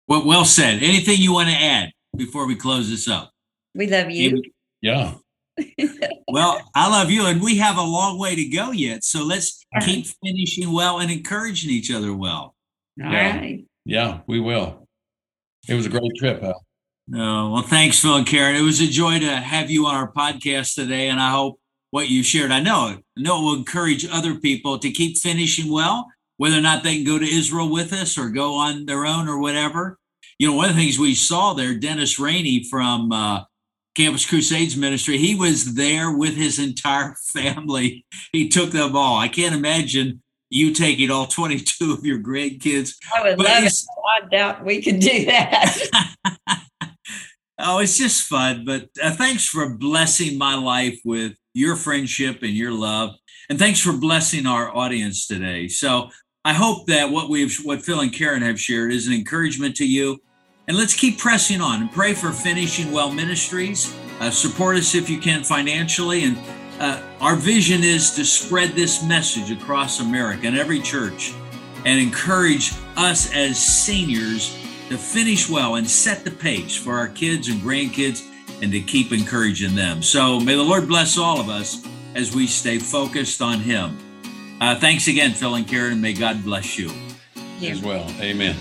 well, 0.09 0.27
well 0.27 0.45
said. 0.45 0.83
Anything 0.83 1.19
you 1.19 1.33
want 1.33 1.49
to 1.49 1.57
add 1.57 1.91
before 2.17 2.47
we 2.47 2.57
close 2.57 2.89
this 2.91 3.09
up? 3.09 3.33
We 3.75 3.87
love 3.87 4.11
you. 4.11 4.43
Yeah. 4.81 5.15
well, 6.29 6.61
I 6.75 6.89
love 6.89 7.11
you, 7.11 7.27
and 7.27 7.43
we 7.43 7.59
have 7.59 7.77
a 7.77 7.83
long 7.83 8.19
way 8.19 8.35
to 8.35 8.45
go 8.49 8.71
yet. 8.71 9.05
So 9.05 9.25
let's 9.25 9.65
keep 9.83 10.07
finishing 10.25 10.73
well 10.73 11.01
and 11.01 11.11
encouraging 11.11 11.71
each 11.71 11.91
other 11.91 12.15
well. 12.15 12.55
All 13.03 13.11
yeah. 13.11 13.39
Right. 13.39 13.65
Yeah, 13.85 14.21
we 14.27 14.41
will. 14.41 14.87
It 15.69 15.75
was 15.75 15.87
a 15.87 15.89
great 15.89 16.13
trip. 16.17 16.43
Oh, 17.15 17.51
well, 17.51 17.63
thanks, 17.63 18.01
Phil 18.01 18.17
and 18.17 18.27
Karen. 18.27 18.57
It 18.57 18.63
was 18.63 18.81
a 18.81 18.87
joy 18.87 19.19
to 19.19 19.37
have 19.37 19.71
you 19.71 19.85
on 19.87 19.95
our 19.95 20.11
podcast 20.11 20.75
today, 20.75 21.09
and 21.09 21.21
I 21.21 21.31
hope 21.31 21.61
what 21.91 22.09
you 22.09 22.23
shared, 22.23 22.51
I 22.51 22.61
know, 22.61 22.97
I 22.97 22.99
know 23.19 23.39
it 23.41 23.45
will 23.45 23.59
encourage 23.59 24.09
other 24.09 24.37
people 24.37 24.79
to 24.79 24.91
keep 24.91 25.19
finishing 25.19 25.71
well, 25.71 26.07
whether 26.39 26.57
or 26.57 26.63
not 26.63 26.83
they 26.83 26.97
can 26.97 27.05
go 27.05 27.19
to 27.19 27.25
Israel 27.27 27.71
with 27.71 27.93
us 27.93 28.17
or 28.17 28.31
go 28.31 28.55
on 28.55 28.87
their 28.87 29.05
own 29.05 29.29
or 29.29 29.39
whatever. 29.39 29.99
You 30.39 30.49
know, 30.49 30.57
one 30.57 30.71
of 30.71 30.75
the 30.75 30.81
things 30.81 30.99
we 30.99 31.15
saw 31.15 31.53
there, 31.53 31.75
Dennis 31.75 32.19
Rainey 32.19 32.65
from 32.65 33.13
uh, 33.13 33.45
Campus 33.95 34.25
Crusades 34.25 34.75
Ministry, 34.75 35.19
he 35.19 35.35
was 35.35 35.75
there 35.75 36.17
with 36.17 36.35
his 36.35 36.59
entire 36.59 37.15
family. 37.35 38.07
He 38.33 38.49
took 38.49 38.71
them 38.71 38.97
all. 38.97 39.19
I 39.19 39.29
can't 39.29 39.55
imagine 39.55 40.23
you 40.49 40.73
taking 40.73 41.11
all 41.11 41.27
22 41.27 41.93
of 41.93 42.07
your 42.07 42.21
grandkids. 42.21 42.95
I 43.15 43.23
would 43.23 43.37
but 43.37 43.47
love 43.47 43.65
it. 43.65 43.75
I 44.25 44.29
doubt 44.29 44.65
we 44.65 44.81
could 44.81 44.99
do 44.99 45.27
that. 45.27 45.77
oh, 47.63 47.79
it's 47.79 47.97
just 47.97 48.25
fun. 48.25 48.65
But 48.65 48.89
uh, 49.03 49.13
thanks 49.13 49.47
for 49.47 49.77
blessing 49.77 50.37
my 50.37 50.55
life 50.55 50.99
with 51.05 51.35
your 51.55 51.77
friendship 51.77 52.43
and 52.43 52.53
your 52.53 52.73
love. 52.73 53.15
And 53.49 53.59
thanks 53.59 53.81
for 53.81 53.93
blessing 53.93 54.47
our 54.47 54.75
audience 54.75 55.27
today. 55.27 55.69
So 55.69 56.11
I 56.45 56.53
hope 56.53 56.87
that 56.87 57.11
what 57.11 57.29
we've, 57.29 57.57
what 57.65 57.83
Phil 57.83 58.01
and 58.01 58.13
Karen 58.13 58.43
have 58.43 58.61
shared 58.61 58.93
is 58.93 59.07
an 59.07 59.13
encouragement 59.13 59.77
to 59.77 59.87
you. 59.87 60.19
And 60.69 60.77
let's 60.77 60.95
keep 60.95 61.19
pressing 61.19 61.61
on 61.61 61.83
and 61.83 61.93
pray 61.93 62.15
for 62.15 62.31
Finishing 62.31 62.93
Well 62.93 63.13
Ministries. 63.13 63.95
Uh, 64.21 64.31
support 64.31 64.77
us 64.77 64.95
if 64.95 65.11
you 65.11 65.19
can 65.19 65.43
financially. 65.43 66.25
And 66.25 66.39
uh, 66.79 67.03
our 67.21 67.37
vision 67.37 67.83
is 67.83 68.13
to 68.13 68.25
spread 68.25 68.71
this 68.71 69.05
message 69.05 69.51
across 69.51 70.01
America 70.01 70.47
and 70.47 70.57
every 70.57 70.81
church 70.81 71.35
and 71.85 72.01
encourage 72.01 72.73
us 72.97 73.33
as 73.35 73.59
seniors 73.59 74.62
to 74.93 74.99
finish 74.99 75.49
well 75.49 75.77
and 75.77 75.89
set 75.89 76.23
the 76.23 76.31
pace 76.31 76.77
for 76.77 76.99
our 76.99 77.09
kids 77.09 77.49
and 77.49 77.61
grandkids 77.63 78.29
and 78.63 78.71
to 78.71 78.81
keep 78.81 79.11
encouraging 79.11 79.75
them. 79.75 80.03
So 80.03 80.39
may 80.39 80.55
the 80.55 80.63
Lord 80.63 80.87
bless 80.87 81.17
all 81.17 81.41
of 81.41 81.49
us 81.49 81.87
as 82.15 82.35
we 82.35 82.47
stay 82.47 82.79
focused 82.79 83.41
on 83.41 83.59
Him. 83.61 83.99
Uh, 84.61 84.77
thanks 84.77 85.09
again, 85.09 85.33
Phil 85.33 85.55
and 85.55 85.67
Karen, 85.67 86.01
may 86.01 86.13
God 86.13 86.45
bless 86.45 86.79
you. 86.79 86.93
As 87.63 87.81
well. 87.81 88.07
Amen. 88.21 88.55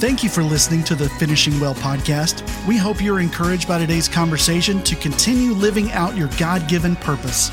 Thank 0.00 0.22
you 0.22 0.30
for 0.30 0.42
listening 0.42 0.82
to 0.84 0.94
the 0.94 1.08
Finishing 1.10 1.58
Well 1.60 1.74
podcast. 1.74 2.42
We 2.66 2.76
hope 2.76 3.02
you're 3.02 3.20
encouraged 3.20 3.68
by 3.68 3.78
today's 3.78 4.08
conversation 4.08 4.82
to 4.82 4.96
continue 4.96 5.52
living 5.52 5.92
out 5.92 6.16
your 6.16 6.28
God 6.38 6.68
given 6.68 6.96
purpose. 6.96 7.50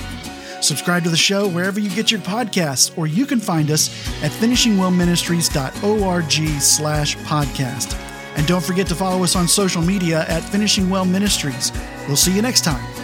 Subscribe 0.67 1.03
to 1.05 1.09
the 1.09 1.15
show 1.15 1.47
wherever 1.47 1.79
you 1.79 1.89
get 1.89 2.11
your 2.11 2.19
podcasts, 2.19 2.95
or 2.97 3.07
you 3.07 3.25
can 3.25 3.39
find 3.39 3.71
us 3.71 3.87
at 4.21 4.31
finishingwellministries.org 4.31 6.61
slash 6.61 7.15
podcast. 7.19 7.97
And 8.35 8.45
don't 8.45 8.63
forget 8.63 8.85
to 8.87 8.95
follow 8.95 9.23
us 9.23 9.37
on 9.37 9.47
social 9.47 9.81
media 9.81 10.25
at 10.27 10.43
Finishing 10.43 10.89
Well 10.89 11.05
Ministries. 11.05 11.71
We'll 12.05 12.17
see 12.17 12.35
you 12.35 12.41
next 12.41 12.65
time. 12.65 12.96